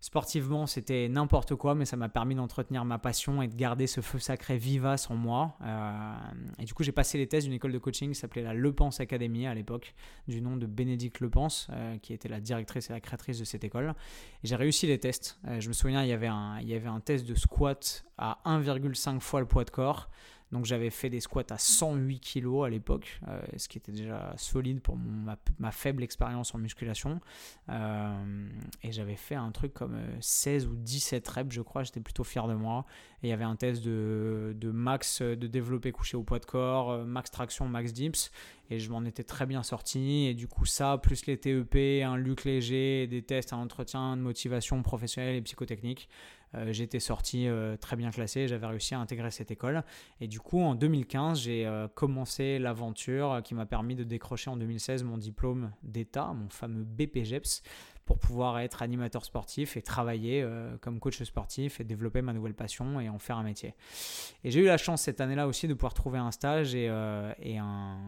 [0.00, 4.00] Sportivement, c'était n'importe quoi, mais ça m'a permis d'entretenir ma passion et de garder ce
[4.00, 5.56] feu sacré vivace en moi.
[5.62, 6.14] Euh,
[6.60, 8.72] et du coup, j'ai passé les tests d'une école de coaching qui s'appelait la Le
[8.72, 9.94] Pense Academy à l'époque,
[10.28, 13.44] du nom de Bénédicte Le Pense, euh, qui était la directrice et la créatrice de
[13.44, 13.94] cette école.
[14.44, 15.40] J'ai réussi les tests.
[15.58, 18.38] je me souviens, il y, avait un, il y avait un test de squat à
[18.44, 20.10] 1,5 fois le poids de corps.
[20.52, 24.32] Donc j'avais fait des squats à 108 kg à l'époque, euh, ce qui était déjà
[24.36, 27.20] solide pour ma, faible expérience en musculation.
[27.68, 28.48] Euh,
[28.82, 32.24] et j'avais fait un truc comme 16 euh, ou 17 reps, je crois, j'étais plutôt
[32.24, 32.86] fier de moi.
[33.22, 36.46] Et il y avait un test de, de max de développé couché au poids de
[36.46, 38.30] corps, max traction, max dips.
[38.70, 40.26] Et je m'en étais très bien sorti.
[40.26, 44.22] Et du coup, ça, plus les TEP, un luc léger, des tests, un entretien de
[44.22, 46.08] motivation professionnelle et psychotechnique,
[46.54, 49.84] euh, j'étais sorti euh, très bien classé, j'avais réussi à intégrer cette école.
[50.20, 54.56] Et du coup, en 2015, j'ai euh, commencé l'aventure qui m'a permis de décrocher en
[54.56, 57.62] 2016 mon diplôme d'État, mon fameux BPGEPS,
[58.04, 60.42] pour pouvoir être animateur sportif et travailler
[60.80, 63.74] comme coach sportif et développer ma nouvelle passion et en faire un métier.
[64.44, 66.86] Et j'ai eu la chance cette année-là aussi de pouvoir trouver un stage et,
[67.42, 67.98] et un,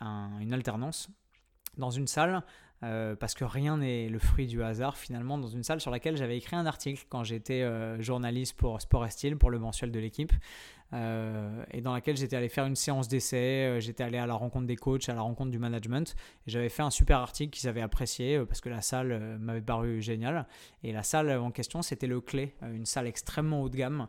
[0.00, 1.08] une alternance
[1.78, 2.44] dans une salle
[2.82, 6.16] euh, parce que rien n'est le fruit du hasard finalement dans une salle sur laquelle
[6.16, 9.98] j'avais écrit un article quand j'étais euh, journaliste pour Sport et pour le mensuel de
[9.98, 10.32] l'équipe
[10.94, 14.66] euh, et dans laquelle j'étais allé faire une séance d'essai, j'étais allé à la rencontre
[14.66, 16.16] des coachs, à la rencontre du management
[16.46, 20.00] et j'avais fait un super article qu'ils avaient apprécié parce que la salle m'avait paru
[20.00, 20.46] géniale
[20.82, 24.08] et la salle en question c'était le Clé, une salle extrêmement haut de gamme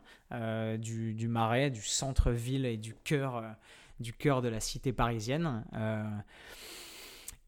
[0.78, 3.44] du, du, Marais, du centre-ville et du cœur,
[4.00, 5.62] du cœur de la cité parisienne.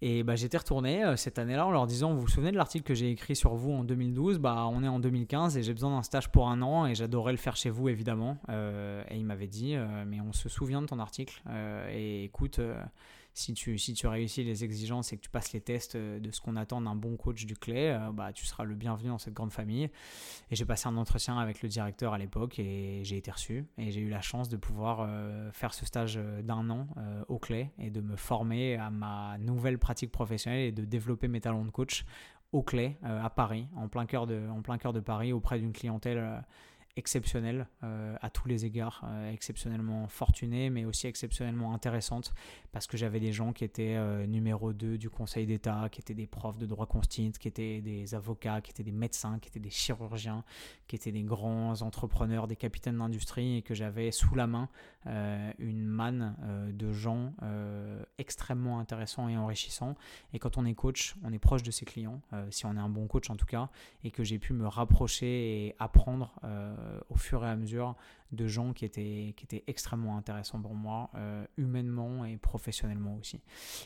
[0.06, 2.84] Et bah, j'étais retourné euh, cette année-là en leur disant Vous vous souvenez de l'article
[2.84, 5.96] que j'ai écrit sur vous en 2012 bah, On est en 2015 et j'ai besoin
[5.96, 8.36] d'un stage pour un an et j'adorais le faire chez vous évidemment.
[8.50, 11.42] Euh, et il m'avait dit euh, Mais on se souvient de ton article
[11.90, 12.60] et écoute
[13.34, 16.30] si tu, si tu réussis les exigences et que tu passes les tests euh, de
[16.30, 19.18] ce qu'on attend d'un bon coach du clé, euh, bah, tu seras le bienvenu dans
[19.18, 19.90] cette grande famille.
[20.50, 23.66] Et j'ai passé un entretien avec le directeur à l'époque et j'ai été reçu.
[23.76, 26.86] Et j'ai eu la chance de pouvoir euh, faire ce stage d'un an
[27.28, 31.40] au clé et de me former à ma nouvelle pratique professionnelle et de développer mes
[31.40, 32.04] talents de coach
[32.52, 35.72] au clé à Paris, en plein cœur de, en plein cœur de Paris, auprès d'une
[35.72, 36.44] clientèle
[36.96, 42.32] exceptionnelle euh, à tous les égards, euh, exceptionnellement fortunée, mais aussi exceptionnellement intéressante,
[42.72, 46.14] parce que j'avais des gens qui étaient euh, numéro 2 du Conseil d'État, qui étaient
[46.14, 49.60] des profs de droit constit, qui étaient des avocats, qui étaient des médecins, qui étaient
[49.60, 50.44] des chirurgiens,
[50.86, 54.68] qui étaient des grands entrepreneurs, des capitaines d'industrie, et que j'avais sous la main
[55.58, 56.34] une manne
[56.72, 57.34] de gens
[58.16, 59.96] extrêmement intéressants et enrichissants.
[60.32, 62.88] Et quand on est coach, on est proche de ses clients, si on est un
[62.88, 63.68] bon coach en tout cas,
[64.02, 66.34] et que j'ai pu me rapprocher et apprendre
[67.08, 67.96] au fur et à mesure
[68.34, 73.40] de gens qui étaient, qui étaient extrêmement intéressants pour moi, euh, humainement et professionnellement aussi.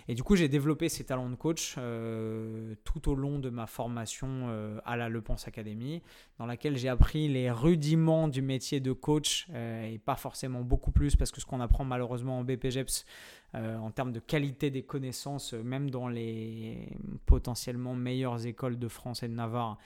[0.09, 3.67] Et du coup, j'ai développé ces talents de coach euh, tout au long de ma
[3.67, 6.03] formation euh, à la Le Pense Academy,
[6.39, 11.17] dans laquelle j'ai appris les rudiments du métier de coach et pas forcément beaucoup plus,
[11.17, 13.05] parce que ce qu'on apprend malheureusement en BPGEPS,
[13.55, 16.89] en termes de qualité des connaissances, même dans les
[17.27, 19.79] potentiellement meilleures écoles de France et de Navarre,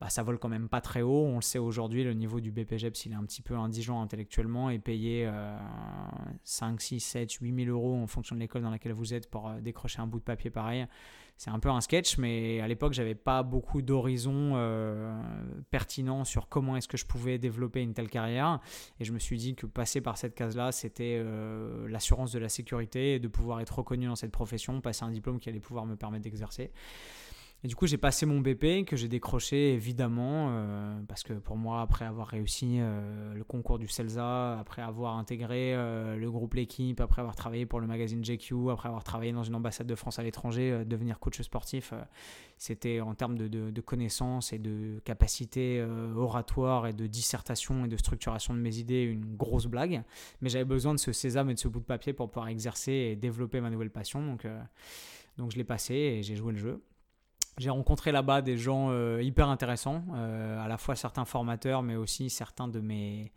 [0.00, 1.26] bah, ça vole quand même pas très haut.
[1.26, 4.70] On le sait aujourd'hui, le niveau du BPGEPS, il est un petit peu indigent intellectuellement
[4.70, 5.30] et payer
[6.44, 9.48] 5, 6, 7, 8 000 euros en fonction de l'école dans laquelle vous êtes pour
[9.48, 10.86] euh, décrocher un bout de papier pareil,
[11.36, 15.18] c'est un peu un sketch, mais à l'époque, j'avais pas beaucoup d'horizons euh,
[15.70, 18.60] pertinents sur comment est-ce que je pouvais développer une telle carrière.
[18.98, 22.50] Et je me suis dit que passer par cette case-là, c'était euh, l'assurance de la
[22.50, 25.86] sécurité et de pouvoir être reconnu dans cette profession, passer un diplôme qui allait pouvoir
[25.86, 26.72] me permettre d'exercer.
[27.62, 31.58] Et du coup, j'ai passé mon BP que j'ai décroché évidemment euh, parce que pour
[31.58, 36.54] moi, après avoir réussi euh, le concours du CELSA, après avoir intégré euh, le groupe
[36.54, 39.94] L'équipe, après avoir travaillé pour le magazine GQ, après avoir travaillé dans une ambassade de
[39.94, 41.92] France à l'étranger, devenir coach sportif,
[42.56, 45.82] c'était en termes de, connaissances et de capacité
[46.16, 50.02] oratoire et de dissertation et de structuration de mes idées une grosse blague.
[50.40, 52.92] Mais j'avais besoin de ce sésame et de ce bout de papier pour pouvoir exercer
[52.92, 54.24] et développer ma nouvelle passion.
[54.24, 54.46] Donc,
[55.38, 56.80] donc je l'ai passé et j'ai joué le jeu.
[57.60, 61.94] J'ai rencontré là-bas des gens euh, hyper intéressants, euh, à la fois certains formateurs, mais
[61.94, 63.32] aussi certains de mes,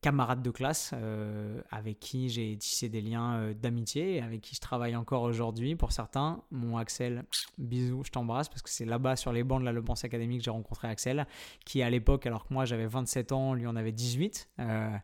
[0.00, 4.60] camarades de classe euh, avec qui j'ai tissé des liens euh, d'amitié, avec qui je
[4.60, 5.74] travaille encore aujourd'hui.
[5.74, 7.24] Pour certains, mon Axel,
[7.58, 10.38] bisous, je t'embrasse, parce que c'est là-bas sur les bancs de la Le Pense Académie
[10.38, 11.26] que j'ai rencontré Axel,
[11.64, 14.48] qui à l'époque, alors que moi j'avais 27 ans, lui en avait 18.
[14.60, 14.96] Euh,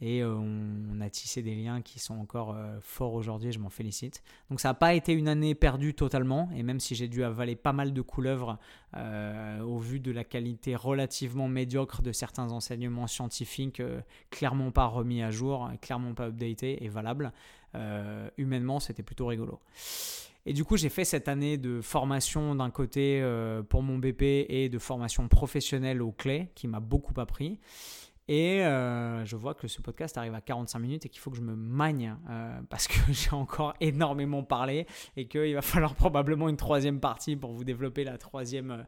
[0.00, 4.22] et on, a tissé des liens qui sont encore forts aujourd'hui, je m'en félicite.
[4.50, 7.56] Donc ça n'a pas été une année perdue totalement, et même si j'ai dû avaler
[7.56, 8.58] pas mal de couleuvres
[8.94, 13.82] au vu de la qualité relativement médiocre de certains enseignements scientifiques,
[14.30, 17.32] clairement pas remis à jour, clairement pas updaté et valable.
[17.74, 19.60] Euh, humainement, c'était plutôt rigolo.
[20.46, 24.22] Et du coup, j'ai fait cette année de formation d'un côté euh, pour mon BP
[24.22, 27.58] et de formation professionnelle au clé qui m'a beaucoup appris.
[28.32, 31.36] Et euh, je vois que ce podcast arrive à 45 minutes et qu'il faut que
[31.36, 36.48] je me magne euh, parce que j'ai encore énormément parlé et qu'il va falloir probablement
[36.48, 38.82] une troisième partie pour vous développer la troisième, euh,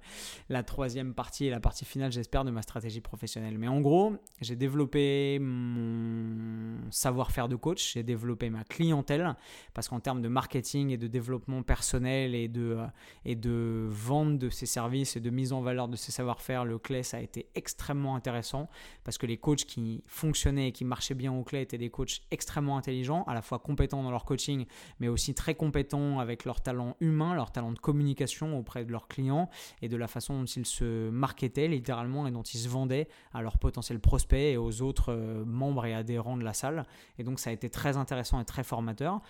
[0.48, 3.58] la troisième partie et la partie finale, j'espère, de ma stratégie professionnelle.
[3.58, 9.34] Mais en gros, j'ai développé mon savoir-faire de coach, j'ai développé ma clientèle
[9.74, 12.78] parce qu'en termes de marketing et de développement personnel et de,
[13.24, 16.78] et de vente de ces services et de mise en valeur de ces savoir-faire, le
[17.02, 18.68] ça a été extrêmement intéressant
[19.02, 22.20] parce que les coachs qui fonctionnaient et qui marchaient bien au clé étaient des coachs
[22.30, 24.66] extrêmement intelligents, à la fois compétents dans leur coaching,
[25.00, 29.08] mais aussi très compétents avec leur talent humain, leur talent de communication auprès de leurs
[29.08, 29.48] clients
[29.80, 33.42] et de la façon dont ils se marketaient littéralement et dont ils se vendaient à
[33.42, 36.86] leurs potentiels prospects et aux autres euh, membres et adhérents de la salle.
[37.18, 39.20] Et donc ça a été très intéressant et très formateur.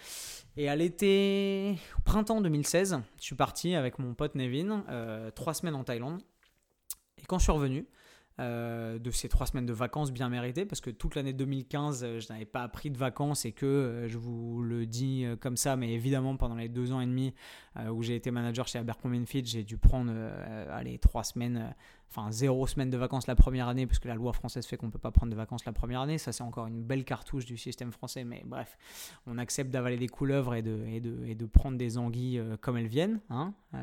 [0.56, 5.54] Et à l'été, au printemps 2016, je suis parti avec mon pote Nevin, euh, trois
[5.54, 6.20] semaines en Thaïlande.
[7.18, 7.86] Et quand je suis revenu,
[8.40, 12.18] euh, de ces trois semaines de vacances bien méritées parce que toute l'année 2015 euh,
[12.18, 15.76] je n'avais pas pris de vacances et que euh, je vous le dis comme ça
[15.76, 17.34] mais évidemment pendant les deux ans et demi
[17.90, 20.12] où j'ai été manager chez Abercrombie Fitch j'ai dû prendre
[20.70, 21.74] allez trois semaines
[22.14, 24.86] enfin zéro semaine de vacances la première année, parce que la loi française fait qu'on
[24.86, 26.18] ne peut pas prendre de vacances la première année.
[26.18, 28.76] Ça, c'est encore une belle cartouche du système français, mais bref,
[29.26, 32.56] on accepte d'avaler des couleuvres et de, et de, et de prendre des anguilles euh,
[32.60, 33.20] comme elles viennent.
[33.30, 33.54] Hein.
[33.74, 33.78] Euh,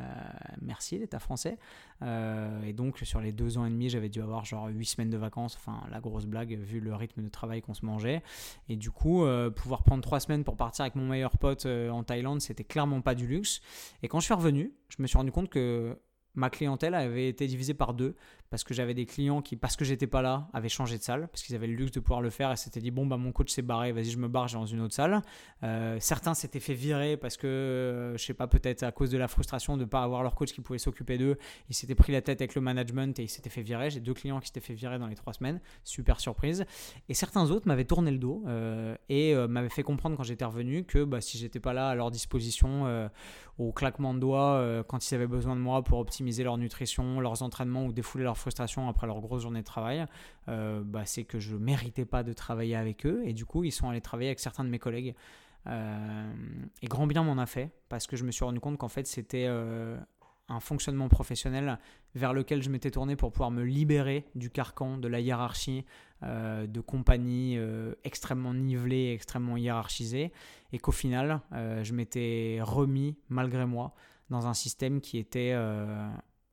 [0.61, 1.57] merci l'État français.
[2.03, 5.09] Euh, et donc, sur les deux ans et demi, j'avais dû avoir genre huit semaines
[5.09, 8.21] de vacances, enfin la grosse blague, vu le rythme de travail qu'on se mangeait.
[8.67, 9.25] Et du coup,
[9.55, 13.15] pouvoir prendre trois semaines pour partir avec mon meilleur pote en Thaïlande, c'était clairement pas
[13.15, 13.61] du luxe.
[14.03, 15.97] Et quand je suis revenu, je me suis rendu compte que
[16.35, 18.15] ma clientèle avait été divisée par deux
[18.49, 21.27] parce que j'avais des clients qui, parce que j'étais pas là, avaient changé de salle,
[21.27, 23.31] parce qu'ils avaient le luxe de pouvoir le faire et s'étaient dit bon bah mon
[23.31, 25.21] coach s'est barré, vas-y je me barre, j'ai dans une autre salle.
[25.63, 29.17] Euh, certains s'étaient fait virer parce que euh, je sais pas peut-être à cause de
[29.17, 31.37] la frustration de ne pas avoir leur coach qui pouvait s'occuper d'eux,
[31.69, 33.91] ils s'étaient pris la tête avec le management et ils s'étaient fait virer.
[33.91, 36.65] J'ai deux clients qui s'étaient fait virer dans les trois semaines, super surprise.
[37.07, 40.85] Et certains autres m'avaient tourné le dos euh, et m'avaient fait comprendre quand j'étais revenu
[40.85, 43.09] que bah, si j'étais pas là à leur disposition
[43.57, 47.43] au claquement de doigts quand ils avaient besoin de moi pour optimiser leur nutrition, leurs
[47.43, 50.05] entraînements ou défouler leur frustration après leur grosse journée de travail,
[50.47, 53.71] euh, bah, c'est que je méritais pas de travailler avec eux et du coup ils
[53.71, 55.15] sont allés travailler avec certains de mes collègues.
[55.67, 56.33] Euh,
[56.81, 59.05] et grand bien m'en a fait parce que je me suis rendu compte qu'en fait
[59.05, 59.97] c'était euh,
[60.47, 61.77] un fonctionnement professionnel
[62.15, 65.85] vers lequel je m'étais tourné pour pouvoir me libérer du carcan, de la hiérarchie,
[66.23, 67.59] de compagnie
[68.03, 70.33] extrêmement nivelée, extrêmement hiérarchisée,
[70.73, 73.93] et qu'au final, je m'étais remis, malgré moi,
[74.31, 75.53] dans un système qui était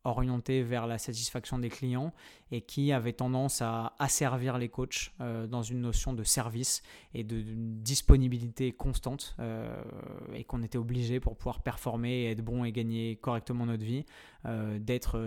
[0.06, 2.12] orienté vers la satisfaction des clients
[2.50, 6.82] et qui avait tendance à asservir les coachs euh, dans une notion de service
[7.14, 9.36] et de, disponibilité constante
[10.34, 14.04] et qu'on était obligé pour pouvoir performer être bon et gagner correctement notre vie
[14.80, 15.18] d'être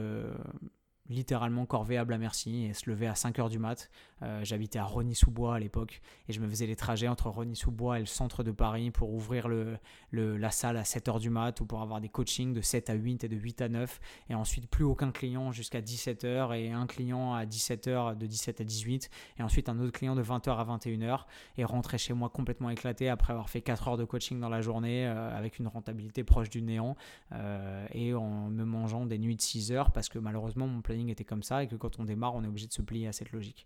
[1.10, 3.90] littéralement corvéable à merci et se lever à 5h du mat.
[4.22, 8.02] Euh, j'habitais à Rony-sous-Bois à l'époque et je me faisais les trajets entre Rony-sous-Bois et
[8.02, 9.78] le centre de Paris pour ouvrir le,
[10.12, 13.24] la salle à 7h du mat ou pour avoir des coachings de 7 à 8
[13.24, 14.00] et de 8 à 9
[14.30, 18.64] et ensuite plus aucun client jusqu'à 17h et un client à 17h de 17 à
[18.64, 21.22] 18 et ensuite un autre client de 20h à 21h
[21.58, 24.62] et rentrer chez moi complètement éclaté après avoir fait 4 heures de coaching dans la
[24.62, 26.96] journée euh, avec une rentabilité proche du néant
[27.32, 30.99] euh, et en me mangeant des nuits de 6 heures parce que malheureusement mon planning
[31.08, 33.14] était comme ça et que quand on démarre, on est obligé de se plier à
[33.14, 33.66] cette logique.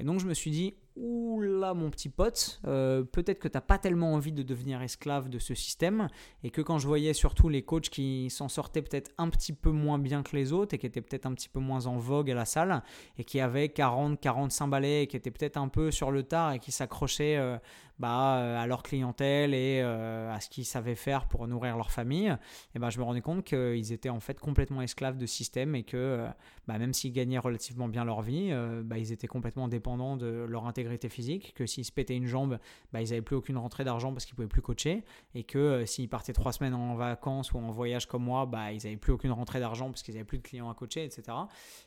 [0.00, 3.62] Et donc je me suis dit, oula mon petit pote, euh, peut-être que tu n'as
[3.62, 6.08] pas tellement envie de devenir esclave de ce système
[6.42, 9.70] et que quand je voyais surtout les coachs qui s'en sortaient peut-être un petit peu
[9.70, 12.30] moins bien que les autres et qui étaient peut-être un petit peu moins en vogue
[12.30, 12.82] à la salle
[13.16, 16.52] et qui avaient 40, 45 balais et qui étaient peut-être un peu sur le tard
[16.52, 17.56] et qui s'accrochaient euh,
[17.98, 22.34] bah, euh, à leur clientèle et à ce qu'ils savaient faire pour nourrir leur famille,
[22.74, 25.84] et ben, je me rendais compte qu'ils étaient en fait complètement esclaves de système et
[25.84, 26.26] que
[26.66, 28.50] bah, même s'ils gagnaient relativement bien leur vie,
[28.82, 30.66] bah, ils étaient complètement dépendants de leur
[31.08, 32.58] physique, que s'ils se pétaient une jambe,
[32.92, 35.04] bah, ils n'avaient plus aucune rentrée d'argent parce qu'ils pouvaient plus coacher,
[35.34, 38.72] et que euh, s'ils partaient trois semaines en vacances ou en voyage comme moi, bah,
[38.72, 41.36] ils n'avaient plus aucune rentrée d'argent parce qu'ils n'avaient plus de clients à coacher, etc.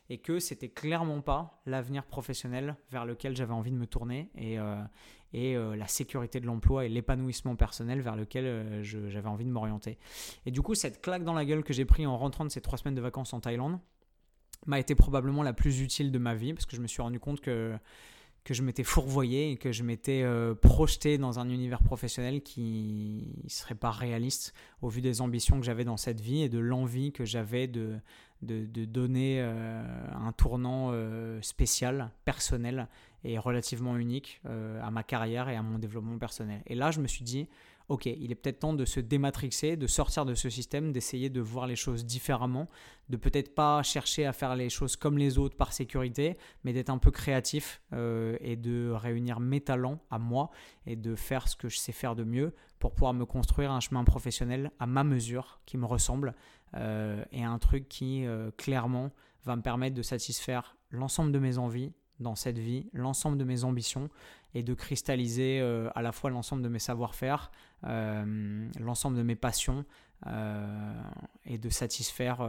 [0.09, 4.59] Et que c'était clairement pas l'avenir professionnel vers lequel j'avais envie de me tourner et,
[4.59, 4.81] euh,
[5.33, 9.97] et euh, la sécurité de l'emploi et l'épanouissement personnel vers lequel j'avais envie de m'orienter.
[10.45, 12.61] Et du coup, cette claque dans la gueule que j'ai pris en rentrant de ces
[12.61, 13.79] trois semaines de vacances en Thaïlande,
[14.65, 17.19] m'a été probablement la plus utile de ma vie parce que je me suis rendu
[17.19, 17.77] compte que
[18.45, 23.33] que je m'étais fourvoyé et que je m'étais euh, projeté dans un univers professionnel qui
[23.43, 26.59] ne serait pas réaliste au vu des ambitions que j'avais dans cette vie et de
[26.59, 27.97] l'envie que j'avais de,
[28.43, 29.83] de, donner euh,
[30.13, 32.87] un tournant euh, spécial, personnel
[33.23, 36.61] et relativement unique à ma carrière et à mon développement personnel.
[36.67, 37.47] Et là, je me suis dit,
[37.89, 41.41] ok, il est peut-être temps de se dématrixer, de sortir de ce système, d'essayer de
[41.41, 42.67] voir les choses différemment,
[43.09, 46.89] de peut-être pas chercher à faire les choses comme les autres par sécurité, mais d'être
[46.89, 50.49] un peu créatif euh, et de réunir mes talents à moi
[50.85, 53.79] et de faire ce que je sais faire de mieux pour pouvoir me construire un
[53.79, 56.33] chemin professionnel à ma mesure, qui me ressemble,
[56.75, 59.11] euh, et un truc qui euh, clairement
[59.45, 63.63] va me permettre de satisfaire l'ensemble de mes envies, dans cette vie, l'ensemble de mes
[63.63, 64.09] ambitions
[64.55, 67.51] et de cristalliser euh, à la fois l'ensemble de mes savoir-faire,
[67.83, 69.85] euh, l'ensemble de mes passions
[70.27, 71.01] euh,
[71.45, 72.39] et de satisfaire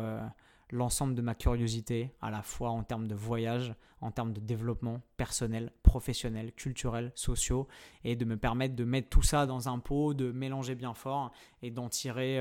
[0.70, 5.00] l'ensemble de ma curiosité, à la fois en termes de voyage, en termes de développement
[5.16, 7.66] personnel, professionnel, culturel, sociaux,
[8.04, 11.32] et de me permettre de mettre tout ça dans un pot, de mélanger bien fort
[11.62, 12.40] et d'en tirer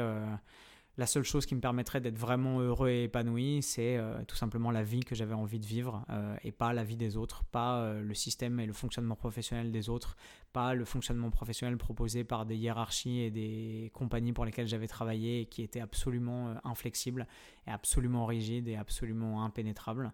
[0.98, 4.72] la seule chose qui me permettrait d'être vraiment heureux et épanoui, c'est euh, tout simplement
[4.72, 7.80] la vie que j'avais envie de vivre euh, et pas la vie des autres, pas
[7.80, 10.16] euh, le système et le fonctionnement professionnel des autres,
[10.54, 15.41] pas le fonctionnement professionnel proposé par des hiérarchies et des compagnies pour lesquelles j'avais travaillé
[15.41, 17.28] et qui étaient absolument inflexibles
[17.68, 20.14] et absolument rigides et absolument impénétrables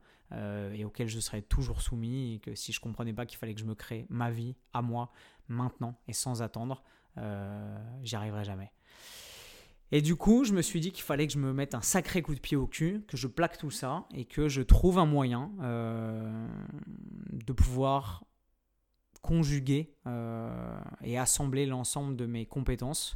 [0.74, 3.60] et auxquels je serais toujours soumis et que si je comprenais pas qu'il fallait que
[3.60, 5.12] je me crée ma vie à moi
[5.50, 6.84] maintenant et sans attendre,
[8.02, 8.72] j'y arriverais jamais.
[9.92, 12.22] Et du coup, je me suis dit qu'il fallait que je me mette un sacré
[12.22, 15.06] coup de pied au cul, que je plaque tout ça et que je trouve un
[15.06, 16.48] moyen euh,
[17.32, 18.24] de pouvoir
[19.22, 23.16] conjuguer euh, et assembler l'ensemble de mes compétences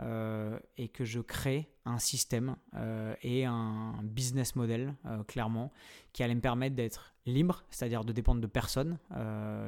[0.00, 2.56] euh, et que je crée un système
[3.20, 4.94] et un business model,
[5.28, 5.70] clairement,
[6.14, 8.98] qui allait me permettre d'être libre, c'est-à-dire de dépendre de personne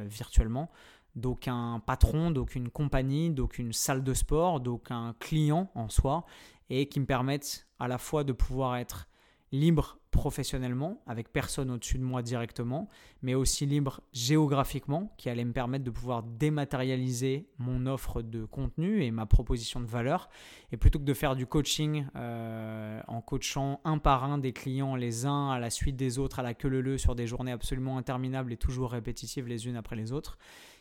[0.06, 0.70] virtuellement,
[1.16, 6.24] d'aucun patron, d'aucune compagnie, d'aucune salle de sport, d'aucun client en soi,
[6.70, 9.08] et qui me permettent à la fois de pouvoir être
[9.52, 12.88] libre professionnellement, avec personne au-dessus de moi directement,
[13.22, 19.04] mais aussi libre géographiquement, qui allait me permettre de pouvoir dématérialiser mon offre de contenu
[19.04, 20.30] et ma proposition de valeur.
[20.72, 24.96] Et plutôt que de faire du coaching euh, en coachant un par un des clients,
[24.96, 27.98] les uns à la suite des autres, à la queue leu sur des journées absolument
[27.98, 30.38] interminables et toujours répétitives les unes après les autres,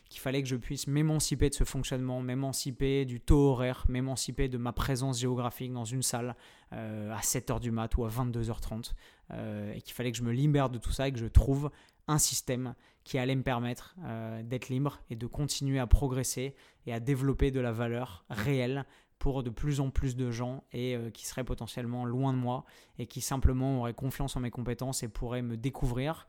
[0.08, 4.58] qu'il fallait que je puisse m'émanciper de ce fonctionnement, m'émanciper du taux horaire, m'émanciper de
[4.58, 6.36] ma présence géographique dans une salle
[6.72, 8.92] euh, à 7h du mat ou à 22h30,
[9.32, 11.70] euh, et qu'il fallait que je me libère de tout ça et que je trouve
[12.08, 16.54] un système qui allait me permettre euh, d'être libre et de continuer à progresser
[16.86, 18.84] et à développer de la valeur réelle
[19.18, 22.66] pour de plus en plus de gens et qui seraient potentiellement loin de moi
[22.98, 26.28] et qui simplement auraient confiance en mes compétences et pourraient me découvrir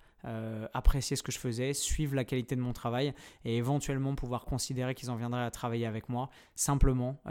[0.74, 3.14] apprécier ce que je faisais, suivre la qualité de mon travail
[3.46, 7.22] et éventuellement pouvoir considérer qu'ils en viendraient à travailler avec moi simplement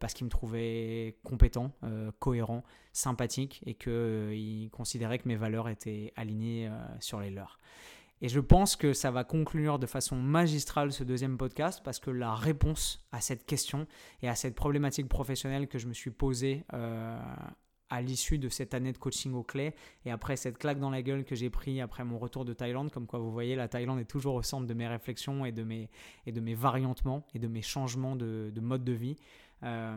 [0.00, 1.72] parce qu'ils me trouvaient compétent,
[2.18, 6.70] cohérent, sympathique et qu'ils considéraient que mes valeurs étaient alignées
[7.00, 7.58] sur les leurs.
[8.22, 12.10] Et je pense que ça va conclure de façon magistrale ce deuxième podcast parce que
[12.10, 13.88] la réponse à cette question
[14.22, 17.20] et à cette problématique professionnelle que je me suis posée euh,
[17.92, 19.74] à l'issue de cette année de coaching au clé
[20.06, 22.90] et après cette claque dans la gueule que j'ai pris après mon retour de Thaïlande,
[22.90, 25.62] comme quoi vous voyez, la Thaïlande est toujours au centre de mes réflexions et de
[25.62, 25.90] mes,
[26.24, 29.16] et de variantements et de mes changements de, mode de vie.
[29.62, 29.96] Euh,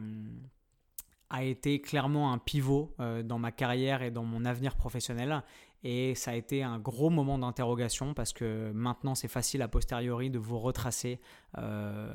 [1.30, 5.42] a été clairement un pivot euh, dans ma carrière et dans mon avenir professionnel.
[5.88, 10.32] Et ça a été un gros moment d'interrogation parce que maintenant c'est facile a posteriori
[10.32, 11.20] de vous retracer
[11.60, 12.12] euh,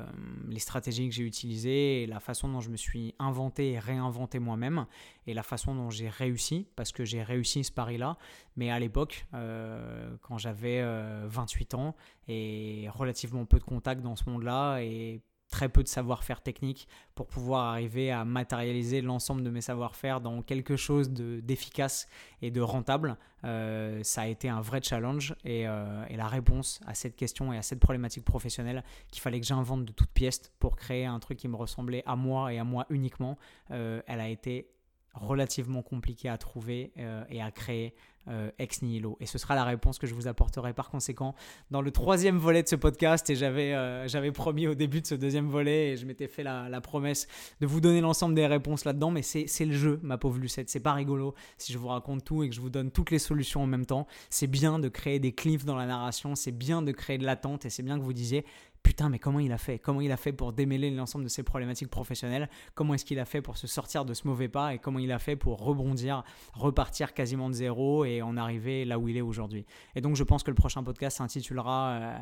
[0.49, 4.39] les stratégies que j'ai utilisées et la façon dont je me suis inventé et réinventé
[4.39, 4.87] moi-même
[5.25, 8.17] et la façon dont j'ai réussi parce que j'ai réussi ce pari-là.
[8.57, 10.83] Mais à l'époque, euh, quand j'avais
[11.27, 11.95] 28 ans
[12.27, 17.27] et relativement peu de contacts dans ce monde-là et très peu de savoir-faire technique pour
[17.27, 22.07] pouvoir arriver à matérialiser l'ensemble de mes savoir-faire dans quelque chose d'efficace
[22.41, 23.17] et de rentable.
[23.43, 27.57] Euh, ça a été un vrai challenge euh, et, la réponse à cette question et
[27.57, 31.37] à cette problématique professionnelle qu'il fallait que j'invente de toutes pièces pour créer un truc
[31.37, 33.37] qui me ressemblait à moi et à moi uniquement,
[33.71, 34.71] euh, elle a été
[35.13, 36.93] relativement compliquée à trouver
[37.29, 37.93] et à créer
[38.27, 39.17] euh, ex nihilo.
[39.19, 41.33] Et ce sera la réponse que je vous apporterai par conséquent
[41.71, 43.29] dans le troisième volet de ce podcast.
[43.29, 46.43] Et j'avais euh, j'avais promis au début de ce deuxième volet, et je m'étais fait
[46.43, 47.27] la, promesse
[47.61, 49.11] de vous donner l'ensemble des réponses là-dedans.
[49.11, 50.69] Mais c'est le jeu, ma pauvre Lucette.
[50.69, 53.19] C'est pas rigolo si je vous raconte tout et que je vous donne toutes les
[53.19, 54.07] solutions en même temps.
[54.29, 57.65] C'est bien de créer des cliffs dans la narration, c'est bien de créer de l'attente,
[57.65, 58.45] et c'est bien que vous disiez
[58.83, 59.79] putain, mais comment il a fait?
[59.79, 62.49] Comment il a fait pour démêler l'ensemble de ses problématiques professionnelles?
[62.75, 64.73] Comment est-ce qu'il a fait pour se sortir de ce mauvais pas?
[64.73, 66.23] Et comment il a fait pour rebondir,
[66.53, 69.65] repartir quasiment de zéro et en arriver là où il est aujourd'hui?
[69.95, 72.19] Et donc, je pense que le prochain podcast s'intitulera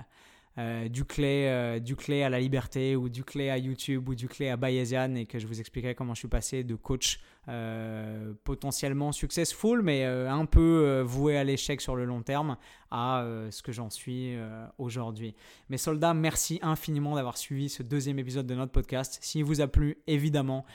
[0.60, 4.50] euh, euh, du, clé, à la liberté ou du clé à YouTube ou du clé
[4.50, 9.12] à Bayesian et que je vous expliquerai comment je suis passé de coach euh, potentiellement
[9.12, 12.58] successful mais un peu voué à l'échec sur le long terme
[12.92, 14.36] à ce que j'en suis
[14.78, 15.36] aujourd'hui.
[15.70, 19.20] Mes soldats, merci infiniment d'avoir suivi ce deuxième épisode de notre podcast.
[19.22, 20.66] S'il vous a plu, évidemment,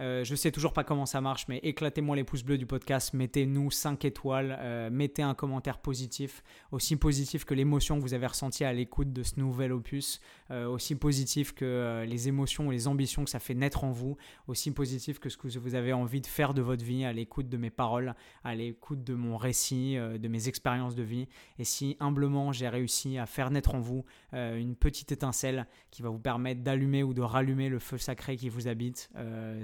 [0.00, 3.14] euh, je sais toujours pas comment ça marche, mais éclatez-moi les pouces bleus du podcast,
[3.14, 6.42] mettez-nous 5 étoiles, euh, mettez un commentaire positif,
[6.72, 10.20] aussi positif que l'émotion que vous avez ressentie à l'écoute de ce nouvel opus,
[10.50, 14.16] euh, aussi positif que les émotions et les ambitions que ça fait naître en vous,
[14.48, 17.48] aussi positif que ce que vous avez envie de faire de votre vie à l'écoute
[17.48, 21.28] de mes paroles, à l'écoute de mon récit, de mes expériences de vie.
[21.58, 26.08] Et si humblement j'ai réussi à faire naître en vous une petite étincelle qui va
[26.08, 29.10] vous permettre d'allumer ou de rallumer le feu sacré qui vous habite,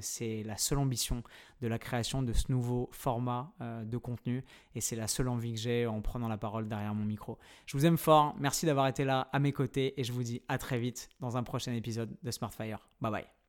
[0.01, 1.23] c'est c'est la seule ambition
[1.63, 4.45] de la création de ce nouveau format euh, de contenu
[4.75, 7.39] et c'est la seule envie que j'ai en prenant la parole derrière mon micro.
[7.67, 10.43] Je vous aime fort, merci d'avoir été là à mes côtés et je vous dis
[10.49, 12.87] à très vite dans un prochain épisode de Smartfire.
[13.01, 13.40] Bye bye.